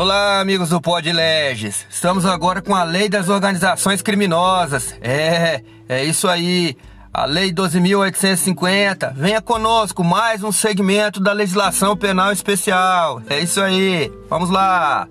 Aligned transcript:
Olá, 0.00 0.40
amigos 0.40 0.70
do 0.70 0.80
Pod 0.80 1.12
Leges. 1.12 1.86
Estamos 1.90 2.24
agora 2.24 2.62
com 2.62 2.74
a 2.74 2.84
Lei 2.84 3.06
das 3.06 3.28
Organizações 3.28 4.00
Criminosas. 4.00 4.98
É, 4.98 5.62
é 5.86 6.02
isso 6.02 6.26
aí. 6.26 6.74
A 7.12 7.26
Lei 7.26 7.52
12.850. 7.52 9.12
Venha 9.12 9.42
conosco, 9.42 10.02
mais 10.02 10.42
um 10.42 10.50
segmento 10.50 11.20
da 11.20 11.34
legislação 11.34 11.94
penal 11.98 12.32
especial. 12.32 13.20
É 13.28 13.40
isso 13.40 13.60
aí. 13.60 14.10
Vamos 14.26 14.48
lá. 14.48 15.06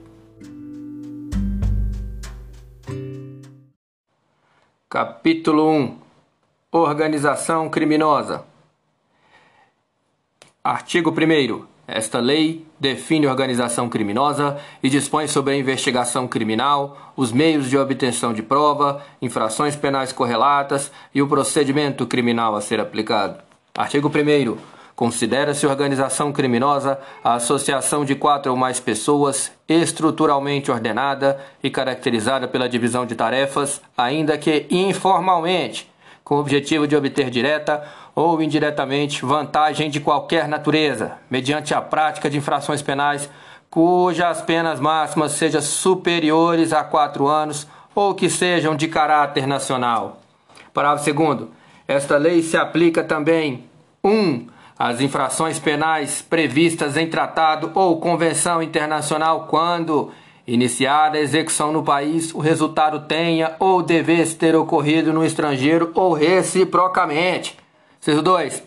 Capítulo 4.90 5.70
1 5.72 6.00
Organização 6.72 7.70
Criminosa. 7.70 8.44
Artigo 10.64 11.12
1. 11.12 11.79
Esta 11.92 12.20
lei 12.20 12.66
define 12.80 13.28
organização 13.28 13.90
criminosa 13.90 14.58
e 14.84 14.90
dispõe 14.90 15.28
sobre 15.28 15.54
a 15.54 15.58
investigação 15.58 16.28
criminal, 16.28 17.14
os 17.18 17.32
meios 17.32 17.68
de 17.68 17.78
obtenção 17.78 18.32
de 18.32 18.44
prova, 18.44 19.02
infrações 19.22 19.76
penais 19.76 20.14
correlatas 20.14 20.92
e 21.14 21.22
o 21.22 21.28
procedimento 21.28 22.06
criminal 22.06 22.56
a 22.56 22.62
ser 22.62 22.80
aplicado. 22.80 23.40
Artigo 23.76 24.08
1. 24.10 24.58
Considera-se 24.96 25.66
organização 25.66 26.32
criminosa 26.32 27.00
a 27.24 27.36
associação 27.36 28.06
de 28.06 28.14
quatro 28.16 28.52
ou 28.52 28.58
mais 28.58 28.80
pessoas 28.80 29.52
estruturalmente 29.68 30.70
ordenada 30.70 31.40
e 31.64 31.70
caracterizada 31.70 32.48
pela 32.48 32.68
divisão 32.68 33.06
de 33.06 33.16
tarefas, 33.16 33.82
ainda 33.98 34.38
que 34.38 34.68
informalmente, 34.70 35.89
com 36.30 36.36
o 36.36 36.40
objetivo 36.40 36.88
de 36.88 36.96
obter 36.96 37.32
direta 37.32 37.84
ou 38.14 38.40
indiretamente 38.40 39.26
vantagem 39.26 39.90
de 39.90 40.00
qualquer 40.00 40.48
natureza, 40.48 41.14
mediante 41.28 41.74
a 41.74 41.82
prática 41.82 42.30
de 42.30 42.38
infrações 42.38 42.84
penais 42.84 43.28
cujas 43.68 44.40
penas 44.40 44.80
máximas 44.80 45.32
sejam 45.32 45.60
superiores 45.60 46.72
a 46.72 46.84
quatro 46.84 47.28
anos 47.28 47.68
ou 47.96 48.14
que 48.14 48.30
sejam 48.30 48.76
de 48.76 48.88
caráter 48.88 49.48
nacional. 49.48 50.20
Parágrafo 50.72 51.12
2. 51.12 51.48
Esta 51.88 52.16
lei 52.18 52.44
se 52.44 52.56
aplica 52.56 53.04
também 53.04 53.64
1. 54.04 54.10
Um, 54.12 54.48
às 54.78 55.02
infrações 55.02 55.58
penais 55.58 56.22
previstas 56.22 56.96
em 56.96 57.08
tratado 57.08 57.72
ou 57.74 58.00
convenção 58.00 58.62
internacional 58.62 59.48
quando, 59.50 60.12
iniciada 60.54 61.18
a 61.18 61.22
execução 61.22 61.72
no 61.72 61.84
país, 61.84 62.34
o 62.34 62.40
resultado 62.40 63.02
tenha 63.02 63.56
ou 63.60 63.84
devesse 63.84 64.36
ter 64.36 64.56
ocorrido 64.56 65.14
no 65.14 65.24
estrangeiro 65.24 65.92
ou 65.94 66.14
reciprocamente. 66.14 67.58
Inciso 68.02 68.22
2. 68.22 68.64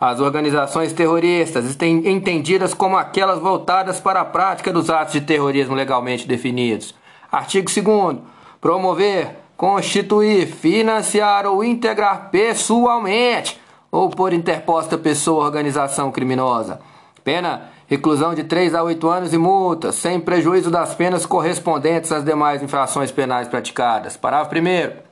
As 0.00 0.20
organizações 0.20 0.92
terroristas 0.92 1.76
entendidas 1.82 2.72
como 2.72 2.96
aquelas 2.96 3.40
voltadas 3.40 4.00
para 4.00 4.20
a 4.20 4.24
prática 4.24 4.72
dos 4.72 4.88
atos 4.88 5.14
de 5.14 5.20
terrorismo 5.20 5.74
legalmente 5.74 6.26
definidos. 6.26 6.94
Artigo 7.30 7.68
2. 7.68 8.18
Promover, 8.60 9.36
constituir, 9.56 10.46
financiar 10.46 11.46
ou 11.46 11.64
integrar 11.64 12.30
pessoalmente 12.30 13.60
ou 13.90 14.08
por 14.08 14.32
interposta 14.32 14.96
pessoa 14.96 15.40
ou 15.40 15.44
organização 15.44 16.12
criminosa. 16.12 16.80
Pena: 17.24 17.70
reclusão 17.88 18.34
de 18.34 18.44
3 18.44 18.74
a 18.74 18.82
8 18.82 19.08
anos 19.08 19.32
e 19.32 19.38
multa, 19.38 19.90
sem 19.92 20.20
prejuízo 20.20 20.70
das 20.70 20.94
penas 20.94 21.24
correspondentes 21.24 22.12
às 22.12 22.22
demais 22.22 22.62
infrações 22.62 23.10
penais 23.10 23.48
praticadas. 23.48 24.16
Parágrafo 24.16 24.54
1. 24.54 25.08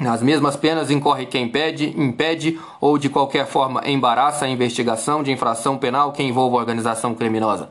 Nas 0.00 0.22
mesmas 0.22 0.56
penas 0.56 0.90
incorre 0.90 1.26
quem 1.26 1.44
impede, 1.44 1.92
impede 2.00 2.58
ou 2.80 2.96
de 2.98 3.08
qualquer 3.08 3.46
forma 3.46 3.82
embaraça 3.84 4.44
a 4.44 4.48
investigação 4.48 5.22
de 5.22 5.32
infração 5.32 5.76
penal 5.76 6.12
que 6.12 6.22
envolva 6.22 6.56
organização 6.56 7.14
criminosa. 7.14 7.68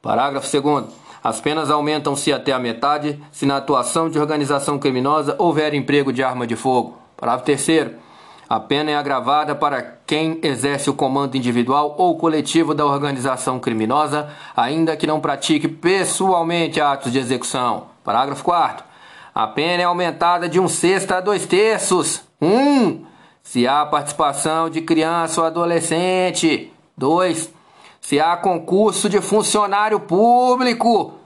Parágrafo 0.00 0.48
2. 0.60 0.84
As 1.22 1.40
penas 1.40 1.70
aumentam-se 1.70 2.32
até 2.32 2.52
a 2.52 2.58
metade 2.58 3.20
se 3.30 3.44
na 3.44 3.58
atuação 3.58 4.08
de 4.08 4.18
organização 4.18 4.78
criminosa 4.78 5.36
houver 5.38 5.74
emprego 5.74 6.10
de 6.12 6.22
arma 6.22 6.46
de 6.46 6.56
fogo. 6.56 6.96
Parágrafo 7.16 7.44
3. 7.44 8.07
A 8.48 8.58
pena 8.58 8.90
é 8.90 8.96
agravada 8.96 9.54
para 9.54 9.98
quem 10.06 10.38
exerce 10.42 10.88
o 10.88 10.94
comando 10.94 11.36
individual 11.36 11.94
ou 11.98 12.16
coletivo 12.16 12.74
da 12.74 12.86
organização 12.86 13.60
criminosa, 13.60 14.30
ainda 14.56 14.96
que 14.96 15.06
não 15.06 15.20
pratique 15.20 15.68
pessoalmente 15.68 16.80
atos 16.80 17.12
de 17.12 17.18
execução. 17.18 17.88
Parágrafo 18.02 18.42
4. 18.42 18.86
A 19.34 19.46
pena 19.46 19.82
é 19.82 19.84
aumentada 19.84 20.48
de 20.48 20.58
um 20.58 20.66
sexto 20.66 21.12
a 21.12 21.20
dois 21.20 21.44
terços. 21.44 22.22
Um, 22.40 23.04
se 23.42 23.68
há 23.68 23.84
participação 23.84 24.70
de 24.70 24.80
criança 24.80 25.42
ou 25.42 25.46
adolescente. 25.46 26.72
Dois, 26.96 27.52
se 28.00 28.18
há 28.18 28.34
concurso 28.34 29.10
de 29.10 29.20
funcionário 29.20 30.00
público, 30.00 31.18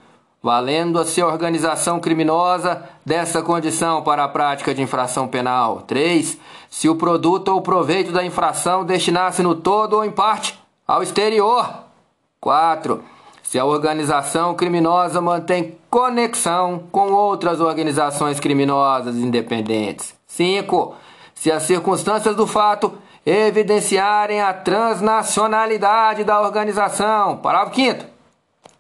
valendo-se 0.43 1.23
a 1.23 1.27
organização 1.27 2.01
criminosa 2.01 2.83
dessa 3.07 3.43
condição 3.43 4.03
para 4.03 4.25
a 4.25 4.29
prática 4.29 4.75
de 4.75 4.83
infração 4.83 5.29
penal. 5.29 5.83
3. 5.83 6.39
Se 6.73 6.89
o 6.89 6.97
produto 6.97 7.49
ou 7.49 7.61
proveito 7.61 8.13
da 8.13 8.25
infração 8.25 8.83
destinasse 8.83 9.43
no 9.43 9.55
todo 9.55 9.93
ou 9.93 10.05
em 10.07 10.11
parte 10.11 10.59
ao 10.89 11.03
exterior. 11.03 11.69
4 12.41 13.05
se 13.43 13.59
a 13.59 13.67
organização 13.67 14.55
criminosa 14.55 15.21
mantém 15.21 15.77
conexão 15.91 16.85
com 16.91 17.13
outras 17.13 17.61
organizações 17.61 18.41
criminosas 18.41 19.17
independentes. 19.17 20.15
5. 20.27 20.95
Se 21.35 21.53
as 21.53 21.65
circunstâncias 21.65 22.35
do 22.35 22.47
fato 22.47 22.97
evidenciarem 23.27 24.41
a 24.41 24.55
transnacionalidade 24.55 26.25
da 26.25 26.41
organização. 26.41 27.37
Parágrafo 27.37 27.77
5. 27.77 28.07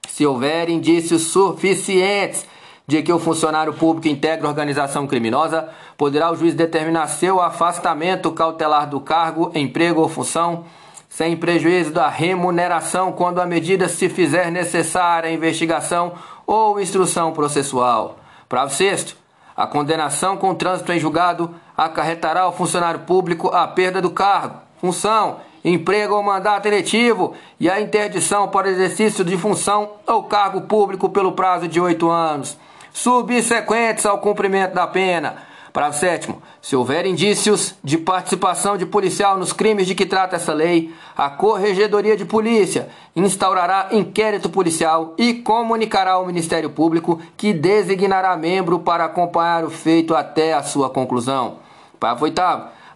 Se 0.09 0.24
houver 0.24 0.70
indícios 0.70 1.24
suficientes 1.24 2.47
de 2.92 3.03
que 3.03 3.10
o 3.10 3.19
funcionário 3.19 3.72
público 3.72 4.06
integra 4.06 4.47
organização 4.47 5.06
criminosa, 5.06 5.66
poderá 5.97 6.30
o 6.30 6.36
juiz 6.36 6.53
determinar 6.53 7.06
seu 7.06 7.41
afastamento 7.41 8.30
cautelar 8.32 8.86
do 8.86 9.00
cargo, 9.00 9.50
emprego 9.54 10.03
ou 10.03 10.10
função 10.10 10.66
sem 11.08 11.34
prejuízo 11.34 11.91
da 11.91 12.10
remuneração 12.10 13.10
quando 13.10 13.41
a 13.41 13.47
medida 13.47 13.88
se 13.88 14.10
fizer 14.10 14.50
necessária 14.50 15.30
a 15.30 15.32
investigação 15.32 16.12
ou 16.47 16.78
instrução 16.78 17.32
processual. 17.32 18.19
Parágrafo 18.47 18.76
6 18.76 19.16
a 19.56 19.66
condenação 19.66 20.36
com 20.36 20.54
trânsito 20.54 20.92
em 20.92 20.98
julgado 20.98 21.54
acarretará 21.76 22.42
ao 22.42 22.53
funcionário 22.53 23.00
público 23.00 23.48
a 23.48 23.66
perda 23.69 24.00
do 24.00 24.10
cargo, 24.10 24.60
função, 24.80 25.41
emprego 25.64 26.14
ou 26.14 26.22
mandato 26.22 26.66
eletivo 26.66 27.34
e 27.60 27.70
a 27.70 27.80
interdição 27.80 28.48
para 28.48 28.70
exercício 28.70 29.24
de 29.24 29.36
função 29.36 29.92
ou 30.06 30.24
cargo 30.24 30.62
público 30.62 31.09
pelo 31.09 31.32
prazo 31.32 31.69
de 31.69 31.80
oito 31.80 32.10
anos, 32.10 32.59
subsequentes 32.92 34.06
ao 34.06 34.19
cumprimento 34.19 34.75
da 34.75 34.86
pena 34.86 35.53
Parágrafo 35.72 36.00
7. 36.00 36.34
Se 36.60 36.76
houver 36.76 37.06
indícios 37.06 37.75
de 37.82 37.97
participação 37.97 38.76
de 38.76 38.84
policial 38.84 39.38
nos 39.38 39.54
crimes 39.54 39.86
de 39.86 39.94
que 39.94 40.04
trata 40.04 40.36
essa 40.36 40.53
lei, 40.53 40.92
a 41.16 41.30
Corregedoria 41.30 42.14
de 42.14 42.26
Polícia 42.26 42.91
instaurará 43.16 43.88
inquérito 43.91 44.50
policial 44.50 45.14
e 45.16 45.32
comunicará 45.32 46.12
ao 46.12 46.26
Ministério 46.26 46.69
Público, 46.69 47.19
que 47.38 47.54
designará 47.54 48.36
membro 48.36 48.80
para 48.80 49.06
acompanhar 49.06 49.64
o 49.64 49.70
feito 49.70 50.14
até 50.14 50.53
a 50.53 50.62
sua 50.62 50.91
conclusão. 50.91 51.56
Parágrafo 51.98 52.24
8. 52.24 52.42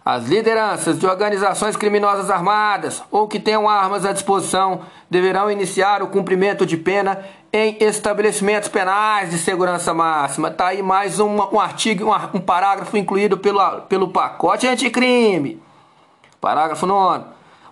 As 0.05 0.25
lideranças 0.27 0.99
de 0.99 1.05
organizações 1.07 1.75
criminosas 1.75 2.29
armadas 2.29 3.03
ou 3.11 3.27
que 3.27 3.39
tenham 3.39 3.67
armas 3.67 4.05
à 4.05 4.13
disposição 4.13 4.81
deverão 5.09 5.51
iniciar 5.51 6.01
o 6.03 6.07
cumprimento 6.07 6.65
de 6.65 6.77
pena 6.77 7.25
em 7.57 7.77
estabelecimentos 7.79 8.69
penais 8.69 9.31
de 9.31 9.39
segurança 9.39 9.91
máxima. 9.91 10.51
Tá 10.51 10.67
aí 10.67 10.83
mais 10.83 11.19
um, 11.19 11.59
artigo, 11.59 12.05
um, 12.05 12.37
um 12.37 12.39
parágrafo 12.39 12.95
incluído 12.95 13.37
pelo, 13.37 13.81
pelo 13.81 14.09
pacote 14.09 14.67
anticrime. 14.67 15.59
Parágrafo 16.39 16.85
9. 16.85 17.25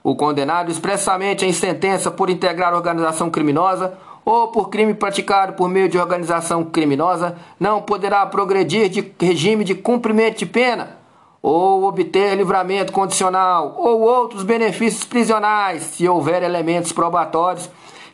O 0.03 0.15
condenado 0.15 0.71
expressamente 0.71 1.45
em 1.45 1.53
sentença 1.53 2.09
por 2.09 2.31
integrar 2.31 2.73
organização 2.73 3.29
criminosa 3.29 3.95
ou 4.23 4.47
por 4.47 4.69
crime 4.69 4.95
praticado 4.95 5.53
por 5.53 5.69
meio 5.69 5.87
de 5.87 5.99
organização 5.99 6.63
criminosa 6.63 7.37
não 7.59 7.81
poderá 7.83 8.25
progredir 8.25 8.89
de 8.89 9.13
regime 9.19 9.63
de 9.63 9.75
cumprimento 9.75 10.39
de 10.39 10.47
pena 10.47 10.97
ou 11.43 11.83
obter 11.83 12.35
livramento 12.35 12.91
condicional, 12.91 13.75
ou 13.77 14.01
outros 14.01 14.41
benefícios 14.41 15.03
prisionais, 15.03 15.83
se 15.83 16.09
houver 16.09 16.41
elementos 16.41 16.91
probatórios 16.91 17.69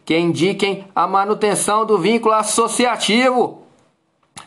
que 0.06 0.18
indiquem 0.18 0.86
a 0.96 1.08
manutenção 1.08 1.86
do 1.86 1.98
vínculo 1.98 2.34
associativo. 2.34 3.62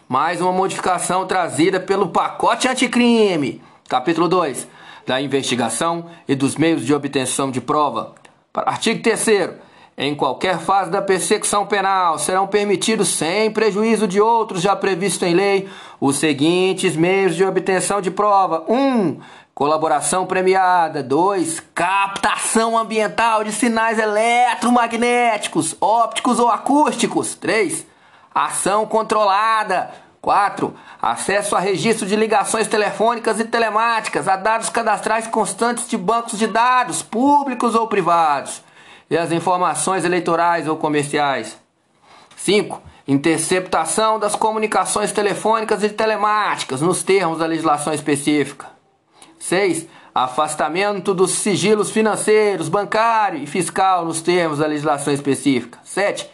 Mais 0.08 0.40
uma 0.40 0.52
modificação 0.52 1.26
trazida 1.26 1.80
pelo 1.80 2.08
pacote 2.08 2.68
anticrime. 2.68 3.62
Capítulo 3.88 4.28
2. 4.28 4.66
Da 5.06 5.20
investigação 5.20 6.06
e 6.26 6.34
dos 6.34 6.56
meios 6.56 6.84
de 6.84 6.94
obtenção 6.94 7.50
de 7.50 7.60
prova. 7.60 8.14
Artigo 8.54 9.02
3 9.02 9.64
em 9.96 10.14
qualquer 10.14 10.58
fase 10.58 10.90
da 10.90 11.00
persecução 11.00 11.66
penal, 11.66 12.18
serão 12.18 12.48
permitidos, 12.48 13.08
sem 13.08 13.50
prejuízo 13.50 14.08
de 14.08 14.20
outros 14.20 14.60
já 14.60 14.74
previstos 14.74 15.28
em 15.28 15.34
lei, 15.34 15.68
os 16.00 16.16
seguintes 16.16 16.96
meios 16.96 17.36
de 17.36 17.44
obtenção 17.44 18.00
de 18.00 18.10
prova: 18.10 18.64
1. 18.68 18.74
Um, 18.74 19.20
colaboração 19.54 20.26
premiada. 20.26 21.02
2. 21.02 21.60
Captação 21.74 22.76
ambiental 22.76 23.44
de 23.44 23.52
sinais 23.52 23.98
eletromagnéticos, 23.98 25.76
ópticos 25.80 26.38
ou 26.38 26.50
acústicos. 26.50 27.34
3. 27.34 27.86
Ação 28.34 28.86
controlada. 28.86 29.90
4. 30.20 30.74
Acesso 31.00 31.54
a 31.54 31.60
registro 31.60 32.06
de 32.06 32.16
ligações 32.16 32.66
telefônicas 32.66 33.38
e 33.38 33.44
telemáticas, 33.44 34.26
a 34.26 34.36
dados 34.36 34.70
cadastrais 34.70 35.26
constantes 35.26 35.86
de 35.86 35.98
bancos 35.98 36.38
de 36.38 36.46
dados, 36.46 37.02
públicos 37.02 37.74
ou 37.74 37.86
privados, 37.86 38.62
e 39.10 39.18
as 39.18 39.30
informações 39.30 40.02
eleitorais 40.02 40.66
ou 40.66 40.78
comerciais. 40.78 41.58
5. 42.36 42.80
Interceptação 43.06 44.18
das 44.18 44.34
comunicações 44.34 45.12
telefônicas 45.12 45.84
e 45.84 45.90
telemáticas, 45.90 46.80
nos 46.80 47.02
termos 47.02 47.38
da 47.38 47.44
legislação 47.44 47.92
específica. 47.92 48.74
6. 49.44 49.87
Afastamento 50.14 51.12
dos 51.12 51.32
sigilos 51.32 51.91
financeiros, 51.91 52.69
bancário 52.69 53.43
e 53.43 53.46
fiscal, 53.46 54.05
nos 54.05 54.23
termos 54.23 54.58
da 54.58 54.67
legislação 54.67 55.12
específica. 55.12 55.79
7. 55.85 56.31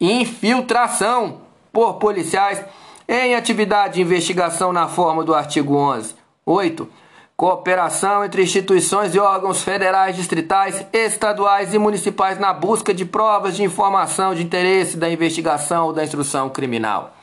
Infiltração 0.00 1.42
por 1.72 1.94
policiais 1.94 2.62
em 3.08 3.34
atividade 3.34 3.94
de 3.94 4.02
investigação 4.02 4.72
na 4.72 4.88
forma 4.88 5.24
do 5.24 5.34
artigo 5.34 5.74
11. 5.74 6.14
8. 6.44 6.88
Cooperação 7.36 8.24
entre 8.24 8.42
instituições 8.42 9.14
e 9.14 9.18
órgãos 9.18 9.62
federais, 9.62 10.16
distritais, 10.16 10.84
estaduais 10.92 11.72
e 11.72 11.78
municipais 11.78 12.38
na 12.38 12.52
busca 12.52 12.92
de 12.92 13.06
provas 13.06 13.56
de 13.56 13.62
informação 13.62 14.34
de 14.34 14.42
interesse 14.42 14.98
da 14.98 15.08
investigação 15.08 15.86
ou 15.86 15.92
da 15.94 16.04
instrução 16.04 16.50
criminal. 16.50 17.14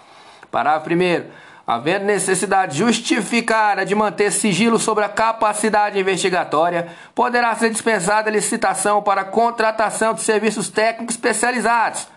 Parágrafo 0.50 0.90
1. 0.90 1.47
Havendo 1.68 2.06
necessidade 2.06 2.78
justificada 2.78 3.86
de 3.86 3.94
manter 3.94 4.32
sigilo 4.32 4.80
sobre 4.80 5.04
a 5.04 5.10
capacidade 5.10 6.00
investigatória, 6.00 6.88
poderá 7.14 7.54
ser 7.56 7.70
dispensada 7.70 8.32
licitação 8.32 9.04
para 9.04 9.26
contratação 9.26 10.14
de 10.14 10.22
serviços 10.22 10.70
técnicos 10.70 11.16
especializados 11.16 12.08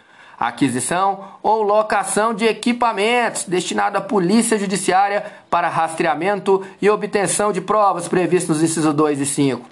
aquisição 0.41 1.35
ou 1.43 1.63
locação 1.63 2.33
de 2.33 2.47
equipamentos 2.47 3.45
destinado 3.45 3.99
à 3.99 4.01
Polícia 4.01 4.59
Judiciária 4.59 5.27
para 5.51 5.69
rastreamento 5.69 6.67
e 6.81 6.89
obtenção 6.89 7.53
de 7.53 7.61
provas 7.61 8.09
previstos 8.09 8.57
nos 8.57 8.71
incisos 8.71 8.95
2 8.95 9.21
e 9.21 9.27
5. 9.27 9.69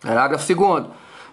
Parágrafo 0.00 0.54
2 0.54 0.86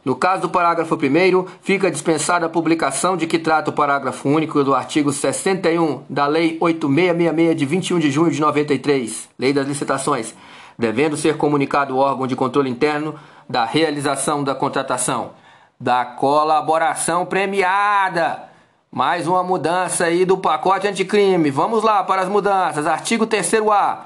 no 0.07 0.15
caso 0.15 0.43
do 0.43 0.49
parágrafo 0.49 0.95
1, 0.95 1.45
fica 1.61 1.91
dispensada 1.91 2.45
a 2.45 2.49
publicação 2.49 3.17
de 3.17 3.27
que 3.27 3.37
trata 3.37 3.71
o 3.71 3.73
parágrafo 3.73 4.29
único 4.29 4.63
do 4.63 4.73
artigo 4.73 5.11
61 5.11 6.03
da 6.09 6.25
Lei 6.25 6.57
8666 6.61 7.57
de 7.57 7.65
21 7.65 7.99
de 7.99 8.09
junho 8.09 8.31
de 8.31 8.39
93, 8.39 9.27
Lei 9.37 9.51
das 9.51 9.67
Licitações, 9.67 10.33
devendo 10.79 11.17
ser 11.17 11.35
comunicado 11.35 11.93
o 11.93 11.97
órgão 11.97 12.25
de 12.25 12.37
controle 12.37 12.69
interno 12.69 13.15
da 13.49 13.65
realização 13.65 14.45
da 14.45 14.55
contratação, 14.55 15.31
da 15.77 16.05
colaboração 16.05 17.25
premiada 17.25 18.43
mais 18.89 19.27
uma 19.27 19.43
mudança 19.43 20.05
aí 20.05 20.23
do 20.23 20.37
pacote 20.37 20.87
anticrime. 20.87 21.51
Vamos 21.51 21.83
lá 21.83 22.01
para 22.05 22.21
as 22.21 22.29
mudanças. 22.29 22.87
Artigo 22.87 23.27
3A. 23.27 23.97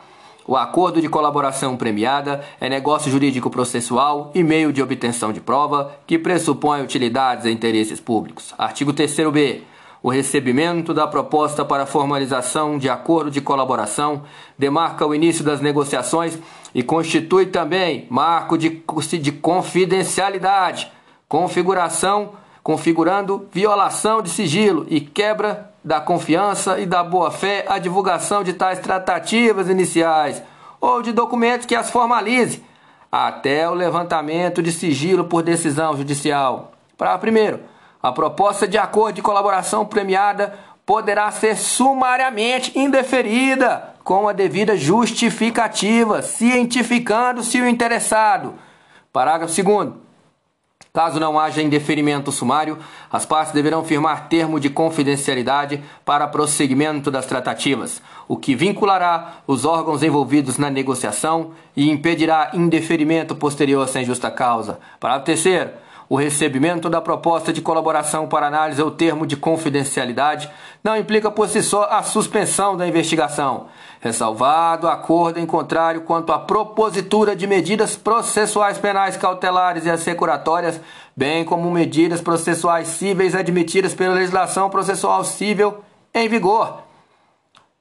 O 0.51 0.57
acordo 0.57 0.99
de 0.99 1.07
colaboração 1.07 1.77
premiada 1.77 2.43
é 2.59 2.67
negócio 2.67 3.09
jurídico 3.09 3.49
processual 3.49 4.31
e 4.35 4.43
meio 4.43 4.73
de 4.73 4.83
obtenção 4.83 5.31
de 5.31 5.39
prova 5.39 5.93
que 6.05 6.19
pressupõe 6.19 6.81
utilidades 6.81 7.45
e 7.45 7.51
interesses 7.51 8.01
públicos. 8.01 8.53
Artigo 8.57 8.91
3b. 8.91 9.61
O 10.03 10.09
recebimento 10.09 10.93
da 10.93 11.07
proposta 11.07 11.63
para 11.63 11.85
formalização 11.85 12.77
de 12.77 12.89
acordo 12.89 13.31
de 13.31 13.39
colaboração 13.39 14.23
demarca 14.57 15.07
o 15.07 15.15
início 15.15 15.41
das 15.41 15.61
negociações 15.61 16.37
e 16.75 16.83
constitui 16.83 17.45
também 17.45 18.05
marco 18.09 18.57
de, 18.57 18.83
de 19.21 19.31
confidencialidade, 19.31 20.91
configuração 21.29 22.33
configurando 22.63 23.47
violação 23.51 24.21
de 24.21 24.29
sigilo 24.29 24.85
e 24.89 25.01
quebra 25.01 25.70
da 25.83 25.99
confiança 25.99 26.79
e 26.79 26.85
da 26.85 27.03
boa-fé 27.03 27.65
a 27.67 27.79
divulgação 27.79 28.43
de 28.43 28.53
tais 28.53 28.79
tratativas 28.79 29.69
iniciais 29.69 30.41
ou 30.79 31.01
de 31.01 31.11
documentos 31.11 31.65
que 31.65 31.75
as 31.75 31.89
formalize, 31.89 32.63
até 33.11 33.69
o 33.69 33.73
levantamento 33.73 34.63
de 34.63 34.71
sigilo 34.71 35.25
por 35.25 35.43
decisão 35.43 35.95
judicial. 35.95 36.71
Para 36.97 37.17
primeiro, 37.17 37.59
a 38.01 38.11
proposta 38.11 38.67
de 38.67 38.77
acordo 38.77 39.15
de 39.15 39.21
colaboração 39.21 39.85
premiada 39.85 40.53
poderá 40.85 41.29
ser 41.31 41.55
sumariamente 41.55 42.77
indeferida 42.77 43.91
com 44.03 44.27
a 44.27 44.33
devida 44.33 44.75
justificativa, 44.75 46.21
cientificando-se 46.21 47.61
o 47.61 47.67
interessado. 47.67 48.55
Parágrafo 49.13 49.53
2 49.63 50.10
Caso 50.93 51.21
não 51.21 51.39
haja 51.39 51.61
indeferimento 51.61 52.33
sumário, 52.33 52.77
as 53.09 53.25
partes 53.25 53.53
deverão 53.53 53.81
firmar 53.81 54.27
termo 54.27 54.59
de 54.59 54.69
confidencialidade 54.69 55.81
para 56.03 56.27
prosseguimento 56.27 57.09
das 57.09 57.25
tratativas, 57.25 58.01
o 58.27 58.35
que 58.35 58.53
vinculará 58.53 59.35
os 59.47 59.63
órgãos 59.63 60.03
envolvidos 60.03 60.57
na 60.57 60.69
negociação 60.69 61.51
e 61.77 61.89
impedirá 61.89 62.51
indeferimento 62.53 63.33
posterior 63.33 63.87
sem 63.87 64.03
justa 64.03 64.29
causa. 64.29 64.79
Parágrafo 64.99 65.27
terceiro 65.27 65.69
o 66.11 66.17
recebimento 66.17 66.89
da 66.89 66.99
proposta 66.99 67.53
de 67.53 67.61
colaboração 67.61 68.27
para 68.27 68.45
análise 68.45 68.81
ou 68.81 68.91
termo 68.91 69.25
de 69.25 69.37
confidencialidade 69.37 70.51
não 70.83 70.97
implica 70.97 71.31
por 71.31 71.47
si 71.47 71.63
só 71.63 71.85
a 71.89 72.03
suspensão 72.03 72.75
da 72.75 72.85
investigação, 72.85 73.67
ressalvado 74.01 74.89
acordo 74.89 75.39
em 75.39 75.45
contrário 75.45 76.01
quanto 76.01 76.33
à 76.33 76.37
propositura 76.37 77.33
de 77.33 77.47
medidas 77.47 77.95
processuais 77.95 78.77
penais 78.77 79.15
cautelares 79.15 79.85
e 79.85 79.89
assecuratórias, 79.89 80.81
bem 81.15 81.45
como 81.45 81.71
medidas 81.71 82.19
processuais 82.19 82.89
cíveis 82.89 83.33
admitidas 83.33 83.93
pela 83.93 84.15
legislação 84.15 84.69
processual 84.69 85.23
civil 85.23 85.77
em 86.13 86.27
vigor. 86.27 86.79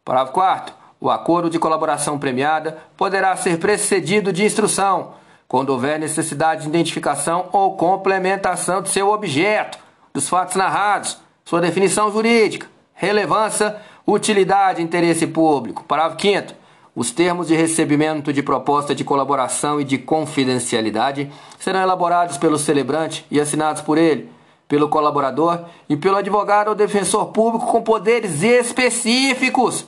Parágrafo 0.05 0.35
4 0.35 0.75
o 1.01 1.11
acordo 1.11 1.51
de 1.51 1.59
colaboração 1.59 2.17
premiada 2.17 2.79
poderá 2.97 3.35
ser 3.35 3.59
precedido 3.59 4.33
de 4.33 4.45
instrução, 4.45 5.15
quando 5.51 5.71
houver 5.71 5.99
necessidade 5.99 6.63
de 6.63 6.69
identificação 6.69 7.49
ou 7.51 7.77
complementação 7.77 8.81
de 8.81 8.89
seu 8.89 9.11
objeto, 9.11 9.81
dos 10.15 10.29
fatos 10.29 10.55
narrados, 10.55 11.19
sua 11.45 11.61
definição 11.61 12.09
jurídica, 12.13 12.69
relevância, 12.95 13.75
utilidade 14.07 14.81
e 14.81 14.85
interesse 14.85 15.27
público. 15.27 15.83
Parágrafo 15.83 16.23
5 16.23 16.55
os 16.95 17.11
termos 17.11 17.49
de 17.49 17.57
recebimento 17.57 18.33
de 18.33 18.45
proposta 18.45 18.95
de 18.95 19.03
colaboração 19.03 19.81
e 19.81 19.85
de 19.85 19.99
confidencialidade 19.99 21.29
serão 21.59 21.83
elaborados 21.83 22.39
pelo 22.39 22.57
celebrante 22.57 23.27
e 23.29 23.41
assinados 23.41 23.83
por 23.83 23.99
ele, 23.99 24.31
pelo 24.69 24.89
colaborador 24.89 25.65
e 25.89 25.97
pelo 25.97 26.17
advogado 26.17 26.69
ou 26.69 26.77
defensor 26.77 27.27
público 27.33 27.67
com 27.67 27.83
poderes 27.83 28.45
específicos. 28.45 29.85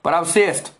Parágrafo 0.00 0.30
6 0.30 0.79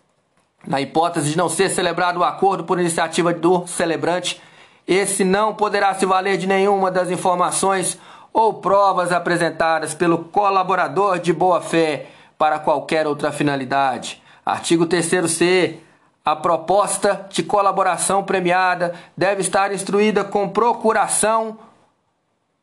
na 0.65 0.79
hipótese 0.79 1.31
de 1.31 1.37
não 1.37 1.49
ser 1.49 1.69
celebrado 1.69 2.19
o 2.19 2.23
acordo 2.23 2.63
por 2.63 2.79
iniciativa 2.79 3.33
do 3.33 3.65
celebrante, 3.67 4.41
esse 4.87 5.23
não 5.23 5.53
poderá 5.53 5.93
se 5.93 6.05
valer 6.05 6.37
de 6.37 6.47
nenhuma 6.47 6.91
das 6.91 7.09
informações 7.09 7.97
ou 8.33 8.55
provas 8.55 9.11
apresentadas 9.11 9.93
pelo 9.93 10.19
colaborador 10.25 11.19
de 11.19 11.33
boa-fé 11.33 12.07
para 12.37 12.59
qualquer 12.59 13.05
outra 13.07 13.31
finalidade. 13.31 14.21
Artigo 14.45 14.85
3c. 14.85 15.77
A 16.23 16.35
proposta 16.35 17.25
de 17.31 17.41
colaboração 17.41 18.23
premiada 18.23 18.93
deve 19.17 19.41
estar 19.41 19.73
instruída 19.73 20.23
com 20.23 20.47
procuração 20.47 21.57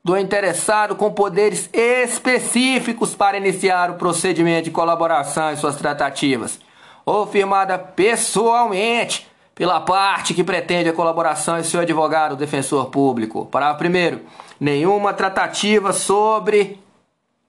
do 0.04 0.16
interessado 0.16 0.94
com 0.94 1.10
poderes 1.10 1.68
específicos 1.72 3.16
para 3.16 3.36
iniciar 3.36 3.90
o 3.90 3.94
procedimento 3.94 4.66
de 4.66 4.70
colaboração 4.70 5.52
em 5.52 5.56
suas 5.56 5.74
tratativas 5.74 6.60
ou 7.08 7.26
firmada 7.26 7.78
pessoalmente 7.78 9.26
pela 9.54 9.80
parte 9.80 10.34
que 10.34 10.44
pretende 10.44 10.90
a 10.90 10.92
colaboração 10.92 11.58
e 11.58 11.64
seu 11.64 11.80
advogado, 11.80 12.36
defensor 12.36 12.90
público. 12.90 13.46
Parágrafo 13.46 13.78
primeiro, 13.78 14.20
nenhuma 14.60 15.14
tratativa 15.14 15.94
sobre 15.94 16.78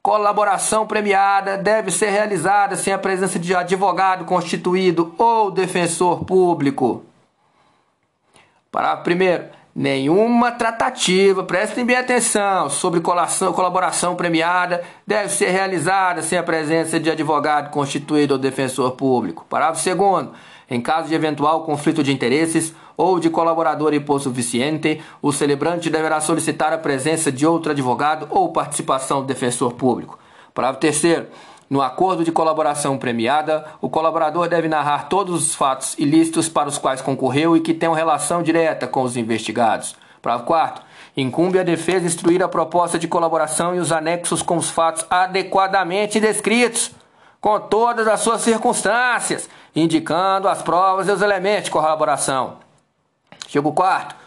colaboração 0.02 0.88
premiada 0.88 1.58
deve 1.58 1.92
ser 1.92 2.10
realizada 2.10 2.78
sem 2.78 2.94
a 2.94 2.98
presença 2.98 3.38
de 3.38 3.54
advogado 3.54 4.24
constituído 4.24 5.14
ou 5.18 5.52
defensor 5.52 6.24
público. 6.24 7.04
Parágrafo 8.72 9.04
primeiro, 9.04 9.44
Nenhuma 9.80 10.52
tratativa, 10.52 11.42
prestem 11.42 11.86
bem 11.86 11.96
atenção, 11.96 12.70
sobre 12.70 13.00
colaboração 13.00 14.14
premiada 14.14 14.84
deve 15.08 15.30
ser 15.30 15.52
realizada 15.52 16.22
sem 16.22 16.38
a 16.38 16.44
presença 16.44 17.00
de 17.00 17.10
advogado 17.10 17.70
constituído 17.70 18.34
ou 18.34 18.38
defensor 18.38 18.92
público. 18.98 19.46
Parágrafo 19.50 19.82
2. 19.96 20.28
Em 20.70 20.82
caso 20.82 21.08
de 21.08 21.16
eventual 21.16 21.64
conflito 21.64 22.04
de 22.04 22.12
interesses 22.12 22.76
ou 22.98 23.22
de 23.22 23.30
colaborador 23.30 23.94
hipossuficiente, 23.94 25.02
o 25.22 25.32
celebrante 25.32 25.90
deverá 25.90 26.20
solicitar 26.20 26.74
a 26.74 26.78
presença 26.78 27.32
de 27.32 27.48
outro 27.48 27.72
advogado 27.72 28.28
ou 28.30 28.52
participação 28.52 29.22
do 29.22 29.28
defensor 29.28 29.76
público. 29.76 30.20
Parágrafo 30.54 30.82
3. 30.82 31.26
No 31.70 31.84
acordo 31.84 32.24
de 32.24 32.32
colaboração 32.32 32.98
premiada, 32.98 33.64
o 33.80 33.90
colaborador 33.90 34.48
deve 34.48 34.68
narrar 34.68 35.08
todos 35.08 35.36
os 35.36 35.54
fatos 35.54 35.96
ilícitos 36.00 36.50
para 36.50 36.68
os 36.68 36.80
quais 36.80 37.00
concorreu 37.00 37.56
e 37.56 37.60
que 37.62 37.76
tenham 37.76 37.94
relação 37.94 38.42
direta 38.42 38.88
com 38.88 39.04
os 39.04 39.16
investigados. 39.16 39.96
Parágrafo 40.20 40.48
4. 40.48 40.84
Incumbe 41.16 41.60
à 41.60 41.64
defesa 41.64 42.08
instruir 42.08 42.42
a 42.42 42.48
proposta 42.48 42.98
de 42.98 43.08
colaboração 43.08 43.76
e 43.76 43.80
os 43.80 43.92
anexos 43.92 44.42
com 44.42 44.58
os 44.58 44.70
fatos 44.70 45.06
adequadamente 45.10 46.20
descritos. 46.20 46.92
com 47.42 47.58
todas 47.58 48.06
as 48.06 48.20
suas 48.20 48.42
circunstâncias, 48.42 49.50
indicando 49.74 50.50
as 50.50 50.62
provas 50.62 51.08
e 51.08 51.12
os 51.12 51.22
elementos 51.22 51.66
de 51.66 51.72
corroboração. 51.72 52.58
Artigo 53.32 53.72
4 53.72 54.18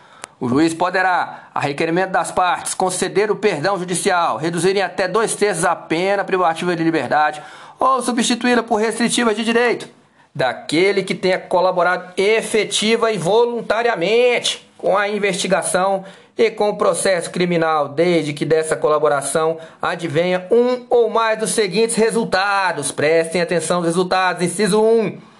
o 0.42 0.48
juiz 0.48 0.74
poderá, 0.74 1.50
a 1.54 1.60
requerimento 1.60 2.10
das 2.10 2.32
partes, 2.32 2.74
conceder 2.74 3.30
o 3.30 3.36
perdão 3.36 3.78
judicial, 3.78 4.38
reduzir 4.38 4.74
em 4.74 4.82
até 4.82 5.06
dois 5.06 5.36
terços 5.36 5.64
a 5.64 5.76
pena 5.76 6.24
privativa 6.24 6.74
de 6.74 6.82
liberdade 6.82 7.40
ou 7.78 8.02
substituí-la 8.02 8.64
por 8.64 8.80
restritiva 8.80 9.32
de 9.32 9.44
direito 9.44 9.88
daquele 10.34 11.04
que 11.04 11.14
tenha 11.14 11.38
colaborado 11.38 12.12
efetiva 12.16 13.12
e 13.12 13.18
voluntariamente 13.18 14.68
com 14.76 14.98
a 14.98 15.08
investigação 15.08 16.04
e 16.36 16.50
com 16.50 16.70
o 16.70 16.76
processo 16.76 17.30
criminal, 17.30 17.90
desde 17.90 18.32
que 18.32 18.44
dessa 18.44 18.74
colaboração 18.74 19.58
advenha 19.80 20.48
um 20.50 20.84
ou 20.90 21.08
mais 21.08 21.38
dos 21.38 21.50
seguintes 21.50 21.94
resultados. 21.94 22.90
Prestem 22.90 23.42
atenção 23.42 23.76
aos 23.76 23.86
resultados. 23.86 24.42
Inciso 24.42 24.82
1 24.82 25.31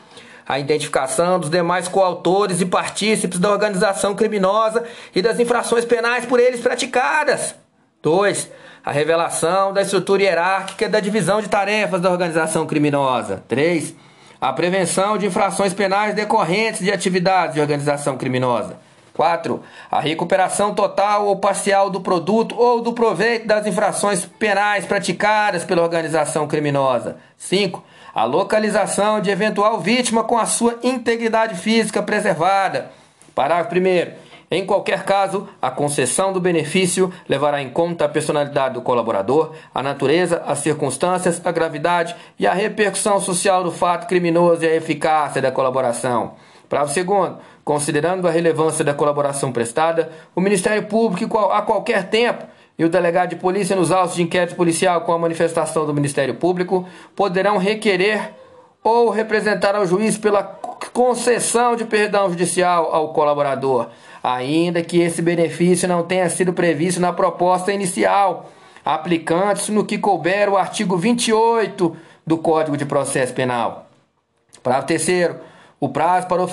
a 0.46 0.58
identificação 0.58 1.38
dos 1.38 1.50
demais 1.50 1.88
coautores 1.88 2.60
e 2.60 2.66
partícipes 2.66 3.38
da 3.38 3.50
organização 3.50 4.14
criminosa 4.14 4.84
e 5.14 5.22
das 5.22 5.38
infrações 5.38 5.84
penais 5.84 6.24
por 6.24 6.40
eles 6.40 6.60
praticadas. 6.60 7.54
2. 8.02 8.50
A 8.84 8.90
revelação 8.90 9.72
da 9.72 9.82
estrutura 9.82 10.22
hierárquica 10.22 10.88
da 10.88 10.98
divisão 10.98 11.40
de 11.40 11.48
tarefas 11.48 12.00
da 12.00 12.10
organização 12.10 12.66
criminosa. 12.66 13.44
3. 13.46 13.94
A 14.40 14.52
prevenção 14.52 15.16
de 15.16 15.26
infrações 15.26 15.72
penais 15.72 16.14
decorrentes 16.14 16.80
de 16.80 16.90
atividades 16.90 17.54
de 17.54 17.60
organização 17.60 18.16
criminosa. 18.16 18.76
4. 19.14 19.62
A 19.90 20.00
recuperação 20.00 20.74
total 20.74 21.26
ou 21.26 21.36
parcial 21.36 21.90
do 21.90 22.00
produto 22.00 22.56
ou 22.58 22.80
do 22.80 22.92
proveito 22.92 23.46
das 23.46 23.66
infrações 23.66 24.24
penais 24.24 24.84
praticadas 24.84 25.64
pela 25.64 25.82
organização 25.82 26.48
criminosa. 26.48 27.18
5 27.36 27.84
a 28.14 28.24
localização 28.24 29.20
de 29.20 29.30
eventual 29.30 29.80
vítima 29.80 30.22
com 30.22 30.38
a 30.38 30.44
sua 30.44 30.78
integridade 30.82 31.56
física 31.56 32.02
preservada. 32.02 32.90
Parágrafo 33.34 33.74
1. 33.74 34.32
Em 34.50 34.66
qualquer 34.66 35.04
caso, 35.04 35.48
a 35.62 35.70
concessão 35.70 36.30
do 36.30 36.38
benefício 36.38 37.10
levará 37.26 37.62
em 37.62 37.70
conta 37.70 38.04
a 38.04 38.08
personalidade 38.08 38.74
do 38.74 38.82
colaborador, 38.82 39.54
a 39.74 39.82
natureza, 39.82 40.42
as 40.46 40.58
circunstâncias, 40.58 41.40
a 41.42 41.50
gravidade 41.50 42.14
e 42.38 42.46
a 42.46 42.52
repercussão 42.52 43.18
social 43.18 43.64
do 43.64 43.72
fato 43.72 44.06
criminoso 44.06 44.62
e 44.62 44.68
a 44.68 44.76
eficácia 44.76 45.40
da 45.40 45.50
colaboração. 45.50 46.34
Parágrafo 46.68 47.02
2. 47.02 47.32
Considerando 47.64 48.28
a 48.28 48.30
relevância 48.30 48.84
da 48.84 48.92
colaboração 48.92 49.52
prestada, 49.52 50.10
o 50.34 50.40
Ministério 50.40 50.82
Público, 50.82 51.38
a 51.38 51.62
qualquer 51.62 52.10
tempo, 52.10 52.44
e 52.82 52.84
o 52.84 52.88
delegado 52.88 53.30
de 53.30 53.36
polícia 53.36 53.76
nos 53.76 53.92
autos 53.92 54.16
de 54.16 54.22
inquérito 54.22 54.56
policial 54.56 55.02
com 55.02 55.12
a 55.12 55.18
manifestação 55.18 55.86
do 55.86 55.94
Ministério 55.94 56.34
Público 56.34 56.84
poderão 57.14 57.56
requerer 57.56 58.32
ou 58.82 59.08
representar 59.08 59.76
ao 59.76 59.86
juiz 59.86 60.18
pela 60.18 60.42
concessão 60.92 61.76
de 61.76 61.84
perdão 61.84 62.28
judicial 62.28 62.92
ao 62.92 63.12
colaborador, 63.12 63.90
ainda 64.20 64.82
que 64.82 65.00
esse 65.00 65.22
benefício 65.22 65.86
não 65.86 66.02
tenha 66.02 66.28
sido 66.28 66.52
previsto 66.52 67.00
na 67.00 67.12
proposta 67.12 67.72
inicial, 67.72 68.50
aplicando-se 68.84 69.70
no 69.70 69.84
que 69.84 69.96
couber 69.96 70.48
o 70.48 70.56
artigo 70.56 70.96
28 70.96 71.96
do 72.26 72.36
Código 72.36 72.76
de 72.76 72.84
Processo 72.84 73.32
Penal. 73.32 73.86
Parágrafo 74.60 74.88
terceiro, 74.88 75.36
o 75.78 75.88
prazo 75.88 76.26
para 76.26 76.42
o 76.42 76.48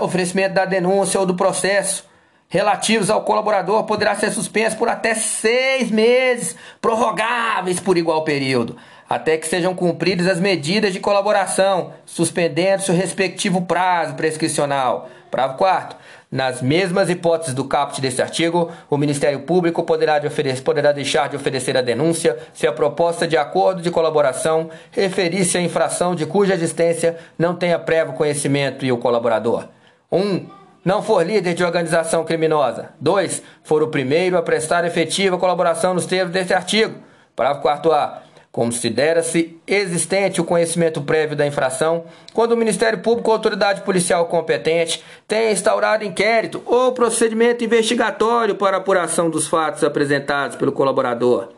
oferecimento 0.00 0.54
da 0.54 0.64
denúncia 0.64 1.20
ou 1.20 1.26
do 1.26 1.34
processo 1.34 2.06
relativos 2.48 3.10
ao 3.10 3.22
colaborador 3.22 3.84
poderá 3.84 4.14
ser 4.14 4.30
suspenso 4.30 4.76
por 4.76 4.88
até 4.88 5.14
seis 5.14 5.90
meses, 5.90 6.56
prorrogáveis 6.80 7.80
por 7.80 7.96
igual 7.98 8.24
período, 8.24 8.76
até 9.08 9.36
que 9.36 9.46
sejam 9.46 9.74
cumpridas 9.74 10.26
as 10.26 10.40
medidas 10.40 10.92
de 10.92 11.00
colaboração, 11.00 11.92
suspendendo-se 12.06 12.90
o 12.90 12.94
respectivo 12.94 13.62
prazo 13.62 14.14
prescricional. 14.14 15.08
Parágrafo 15.30 15.58
4 15.58 15.96
nas 16.34 16.60
mesmas 16.60 17.08
hipóteses 17.08 17.54
do 17.54 17.64
caput 17.64 18.00
deste 18.00 18.20
artigo, 18.20 18.68
o 18.90 18.96
Ministério 18.96 19.42
Público 19.42 19.84
poderá, 19.84 20.18
de 20.18 20.26
oferecer, 20.26 20.64
poderá 20.64 20.90
deixar 20.90 21.28
de 21.28 21.36
oferecer 21.36 21.76
a 21.76 21.80
denúncia 21.80 22.36
se 22.52 22.66
a 22.66 22.72
proposta 22.72 23.24
de 23.24 23.36
acordo 23.36 23.80
de 23.80 23.88
colaboração 23.88 24.68
referir-se 24.90 25.56
à 25.56 25.60
infração 25.60 26.12
de 26.12 26.26
cuja 26.26 26.54
existência 26.54 27.16
não 27.38 27.54
tenha 27.54 27.78
prévio 27.78 28.14
conhecimento 28.14 28.84
e 28.84 28.90
o 28.90 28.98
colaborador. 28.98 29.68
1. 30.10 30.18
Um, 30.18 30.46
não 30.84 31.02
for 31.02 31.24
líder 31.24 31.54
de 31.54 31.64
organização 31.64 32.24
criminosa. 32.24 32.90
2. 33.00 33.42
For 33.62 33.82
o 33.82 33.88
primeiro 33.88 34.36
a 34.36 34.42
prestar 34.42 34.84
efetiva 34.84 35.38
colaboração 35.38 35.94
nos 35.94 36.06
termos 36.06 36.32
deste 36.32 36.52
artigo. 36.52 36.98
Parágrafo 37.34 37.62
4 37.62 37.92
A. 37.92 38.22
Considera-se 38.52 39.58
existente 39.66 40.40
o 40.40 40.44
conhecimento 40.44 41.02
prévio 41.02 41.36
da 41.36 41.44
infração 41.44 42.04
quando 42.32 42.52
o 42.52 42.56
Ministério 42.56 43.00
Público 43.00 43.30
ou 43.30 43.34
autoridade 43.34 43.80
policial 43.80 44.26
competente 44.26 45.02
tenha 45.26 45.50
instaurado 45.50 46.04
inquérito 46.04 46.62
ou 46.64 46.92
procedimento 46.92 47.64
investigatório 47.64 48.54
para 48.54 48.76
apuração 48.76 49.28
dos 49.28 49.48
fatos 49.48 49.82
apresentados 49.82 50.56
pelo 50.56 50.70
colaborador. 50.70 51.48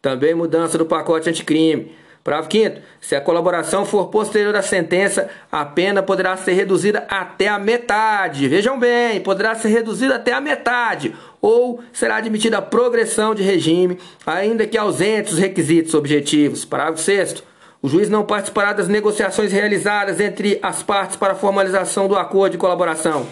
Também 0.00 0.34
mudança 0.34 0.78
do 0.78 0.86
pacote 0.86 1.28
anticrime. 1.28 1.94
Parágrafo 2.22 2.52
5 2.52 2.80
Se 3.00 3.16
a 3.16 3.20
colaboração 3.20 3.84
for 3.84 4.08
posterior 4.08 4.54
à 4.54 4.62
sentença, 4.62 5.28
a 5.50 5.64
pena 5.64 6.02
poderá 6.02 6.36
ser 6.36 6.52
reduzida 6.52 7.06
até 7.08 7.48
a 7.48 7.58
metade. 7.58 8.48
Vejam 8.48 8.78
bem, 8.78 9.20
poderá 9.20 9.54
ser 9.54 9.68
reduzida 9.68 10.16
até 10.16 10.32
a 10.32 10.40
metade. 10.40 11.14
Ou 11.40 11.82
será 11.92 12.16
admitida 12.16 12.58
a 12.58 12.62
progressão 12.62 13.34
de 13.34 13.42
regime, 13.42 13.98
ainda 14.26 14.66
que 14.66 14.76
ausentes 14.76 15.32
os 15.32 15.38
requisitos 15.38 15.94
objetivos. 15.94 16.64
Parágrafo 16.64 17.02
6 17.02 17.50
o 17.82 17.88
juiz 17.88 18.10
não 18.10 18.26
participará 18.26 18.74
das 18.74 18.88
negociações 18.88 19.52
realizadas 19.52 20.20
entre 20.20 20.58
as 20.62 20.82
partes 20.82 21.16
para 21.16 21.32
a 21.32 21.36
formalização 21.36 22.06
do 22.06 22.14
acordo 22.14 22.52
de 22.52 22.58
colaboração, 22.58 23.26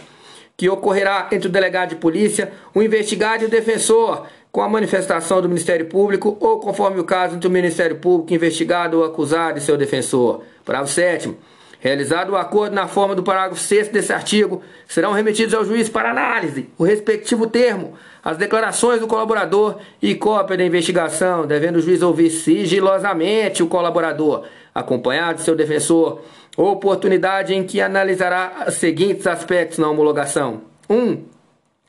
que 0.57 0.71
ocorrerá 0.71 1.28
entre 1.30 1.49
o 1.49 1.52
delegado 1.52 1.90
de 1.90 1.97
polícia, 1.97 2.50
o 2.75 2.83
investigado 2.83 3.42
e 3.42 3.47
o 3.47 3.50
defensor, 3.50 4.26
com 4.50 4.62
a 4.62 4.69
manifestação 4.69 5.43
do 5.43 5.49
Ministério 5.49 5.87
Público 5.87 6.37
ou 6.40 6.61
conforme 6.61 7.00
o 7.00 7.05
caso 7.05 7.37
entre 7.37 7.49
o 7.49 7.50
Ministério 7.50 7.97
Público, 7.97 8.33
investigado 8.33 8.99
ou 8.99 9.05
acusado 9.05 9.59
e 9.59 9.61
seu 9.61 9.76
defensor. 9.76 10.43
Parágrafo 10.64 10.93
7 10.93 11.37
Realizado 11.81 12.33
o 12.33 12.37
acordo 12.37 12.75
na 12.75 12.88
forma 12.88 13.14
do 13.14 13.23
parágrafo 13.23 13.61
6 13.61 13.88
desse 13.88 14.12
artigo, 14.12 14.62
serão 14.87 15.12
remetidos 15.12 15.55
ao 15.55 15.64
juiz 15.64 15.88
para 15.88 16.11
análise 16.11 16.69
o 16.76 16.83
respectivo 16.83 17.47
termo, 17.47 17.95
as 18.25 18.37
declarações 18.37 18.99
do 18.99 19.07
colaborador 19.07 19.78
e 20.02 20.17
cópia 20.17 20.57
da 20.57 20.64
investigação, 20.64 21.47
devendo 21.47 21.76
o 21.76 21.81
juiz 21.81 22.02
ouvir 22.02 22.31
sigilosamente 22.31 23.62
o 23.62 23.69
colaborador, 23.69 24.45
acompanhado 24.75 25.38
de 25.38 25.45
seu 25.45 25.55
defensor, 25.55 26.21
oportunidade 26.57 27.55
em 27.55 27.62
que 27.62 27.81
analisará 27.81 28.64
os 28.67 28.75
seguintes 28.75 29.28
aspectos 29.28 29.78
na 29.78 29.88
homologação: 29.88 30.62
1. 30.90 30.95
Um, 30.97 31.25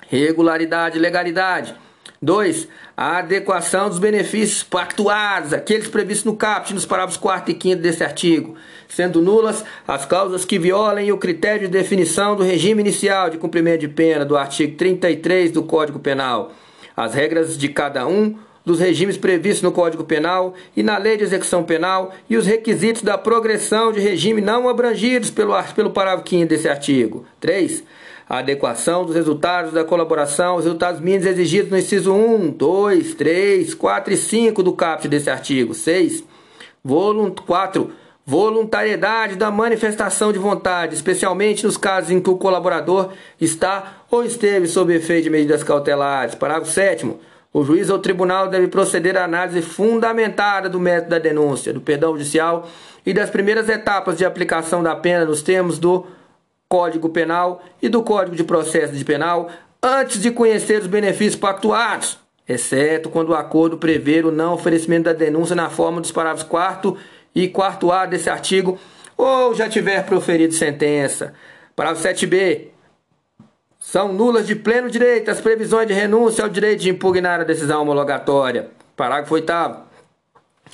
regularidade 0.07 0.99
e 0.99 1.01
legalidade. 1.01 1.73
2. 2.21 2.67
A 2.97 3.17
adequação 3.17 3.87
dos 3.87 3.99
benefícios 3.99 4.63
pactuados, 4.63 5.53
aqueles 5.53 5.87
previstos 5.87 6.25
no 6.25 6.35
caput 6.35 6.73
nos 6.73 6.85
parágrafos 6.85 7.17
4 7.17 7.51
e 7.51 7.59
5 7.61 7.81
desse 7.81 8.03
artigo, 8.03 8.55
sendo 8.87 9.21
nulas 9.21 9.63
as 9.87 10.05
causas 10.05 10.43
que 10.43 10.59
violem 10.59 11.11
o 11.11 11.17
critério 11.17 11.67
de 11.67 11.73
definição 11.73 12.35
do 12.35 12.43
regime 12.43 12.81
inicial 12.81 13.29
de 13.29 13.37
cumprimento 13.37 13.81
de 13.81 13.87
pena 13.87 14.25
do 14.25 14.35
artigo 14.35 14.75
33 14.75 15.51
do 15.51 15.63
Código 15.63 15.99
Penal, 15.99 16.51
as 16.95 17.13
regras 17.13 17.57
de 17.57 17.69
cada 17.69 18.05
um 18.05 18.37
dos 18.69 18.79
regimes 18.79 19.17
previstos 19.17 19.63
no 19.63 19.71
Código 19.71 20.03
Penal 20.03 20.53
e 20.77 20.83
na 20.83 20.95
Lei 20.99 21.17
de 21.17 21.23
Execução 21.23 21.63
Penal 21.63 22.13
e 22.29 22.37
os 22.37 22.45
requisitos 22.45 23.01
da 23.01 23.17
progressão 23.17 23.91
de 23.91 23.99
regime 23.99 24.41
não 24.41 24.69
abrangidos 24.69 25.31
pelo, 25.31 25.53
pelo 25.75 25.89
parágrafo 25.89 26.29
5 26.29 26.45
desse 26.45 26.69
artigo. 26.69 27.25
3 27.39 27.83
a 28.29 28.37
adequação 28.37 29.03
dos 29.03 29.15
resultados 29.15 29.73
da 29.73 29.83
colaboração 29.83 30.53
aos 30.53 30.65
resultados 30.65 31.01
mínimos 31.01 31.25
exigidos 31.25 31.71
no 31.71 31.77
inciso 31.79 32.13
1, 32.13 32.51
2, 32.51 33.15
3, 33.15 33.73
4 33.73 34.13
e 34.13 34.17
5 34.17 34.61
do 34.61 34.73
caput 34.73 35.07
desse 35.07 35.31
artigo. 35.31 35.73
6. 35.73 36.23
Volunt 36.83 37.41
4. 37.41 37.91
Voluntariedade 38.23 39.35
da 39.35 39.49
manifestação 39.49 40.31
de 40.31 40.37
vontade, 40.37 40.93
especialmente 40.93 41.65
nos 41.65 41.75
casos 41.75 42.11
em 42.11 42.21
que 42.21 42.29
o 42.29 42.37
colaborador 42.37 43.09
está 43.41 44.03
ou 44.11 44.23
esteve 44.23 44.67
sob 44.67 44.93
efeito 44.93 45.23
de 45.23 45.31
medidas 45.31 45.63
cautelares. 45.63 46.35
Parágrafo 46.35 46.71
7. 46.71 47.11
O 47.51 47.63
juiz 47.63 47.89
ou 47.89 47.97
tribunal 47.97 48.47
deve 48.47 48.67
proceder 48.67 49.17
à 49.17 49.23
análise 49.23 49.61
fundamentada 49.61 50.69
do 50.69 50.79
método 50.79 51.09
da 51.09 51.19
denúncia, 51.19 51.73
do 51.73 51.81
perdão 51.81 52.13
judicial 52.13 52.67
e 53.03 53.11
das 53.11 53.29
primeiras 53.29 53.67
etapas 53.69 54.17
de 54.17 54.25
aplicação 54.25 54.83
da 54.83 54.95
pena 54.95 55.25
nos 55.25 55.41
termos 55.41 55.79
do 55.79 56.05
Código 56.67 57.09
Penal 57.09 57.63
e 57.81 57.89
do 57.89 58.03
Código 58.03 58.35
de 58.35 58.43
Processo 58.43 58.93
de 58.93 59.03
Penal 59.03 59.49
antes 59.81 60.21
de 60.21 60.29
conhecer 60.29 60.81
os 60.81 60.87
benefícios 60.87 61.35
pactuados, 61.35 62.19
exceto 62.47 63.09
quando 63.09 63.29
o 63.29 63.35
acordo 63.35 63.77
prever 63.77 64.25
o 64.25 64.31
não 64.31 64.53
oferecimento 64.53 65.05
da 65.05 65.13
denúncia 65.13 65.55
na 65.55 65.71
forma 65.71 65.99
dos 65.99 66.11
parágrafos 66.11 66.47
4 66.47 66.95
e 67.33 67.47
4A 67.47 68.07
desse 68.07 68.29
artigo 68.29 68.77
ou 69.17 69.55
já 69.55 69.67
tiver 69.67 70.05
proferido 70.05 70.53
sentença. 70.53 71.33
Parágrafo 71.75 72.07
7b. 72.07 72.67
São 73.91 74.13
nulas 74.13 74.45
de 74.45 74.53
pleno 74.55 74.87
direito 74.87 75.31
as 75.31 75.41
previsões 75.41 75.87
de 75.87 75.95
renúncia 75.95 76.43
ao 76.43 76.49
direito 76.49 76.81
de 76.81 76.91
impugnar 76.91 77.39
a 77.39 77.43
decisão 77.43 77.81
homologatória. 77.81 78.69
Parágrafo 78.95 79.33
8 79.33 79.51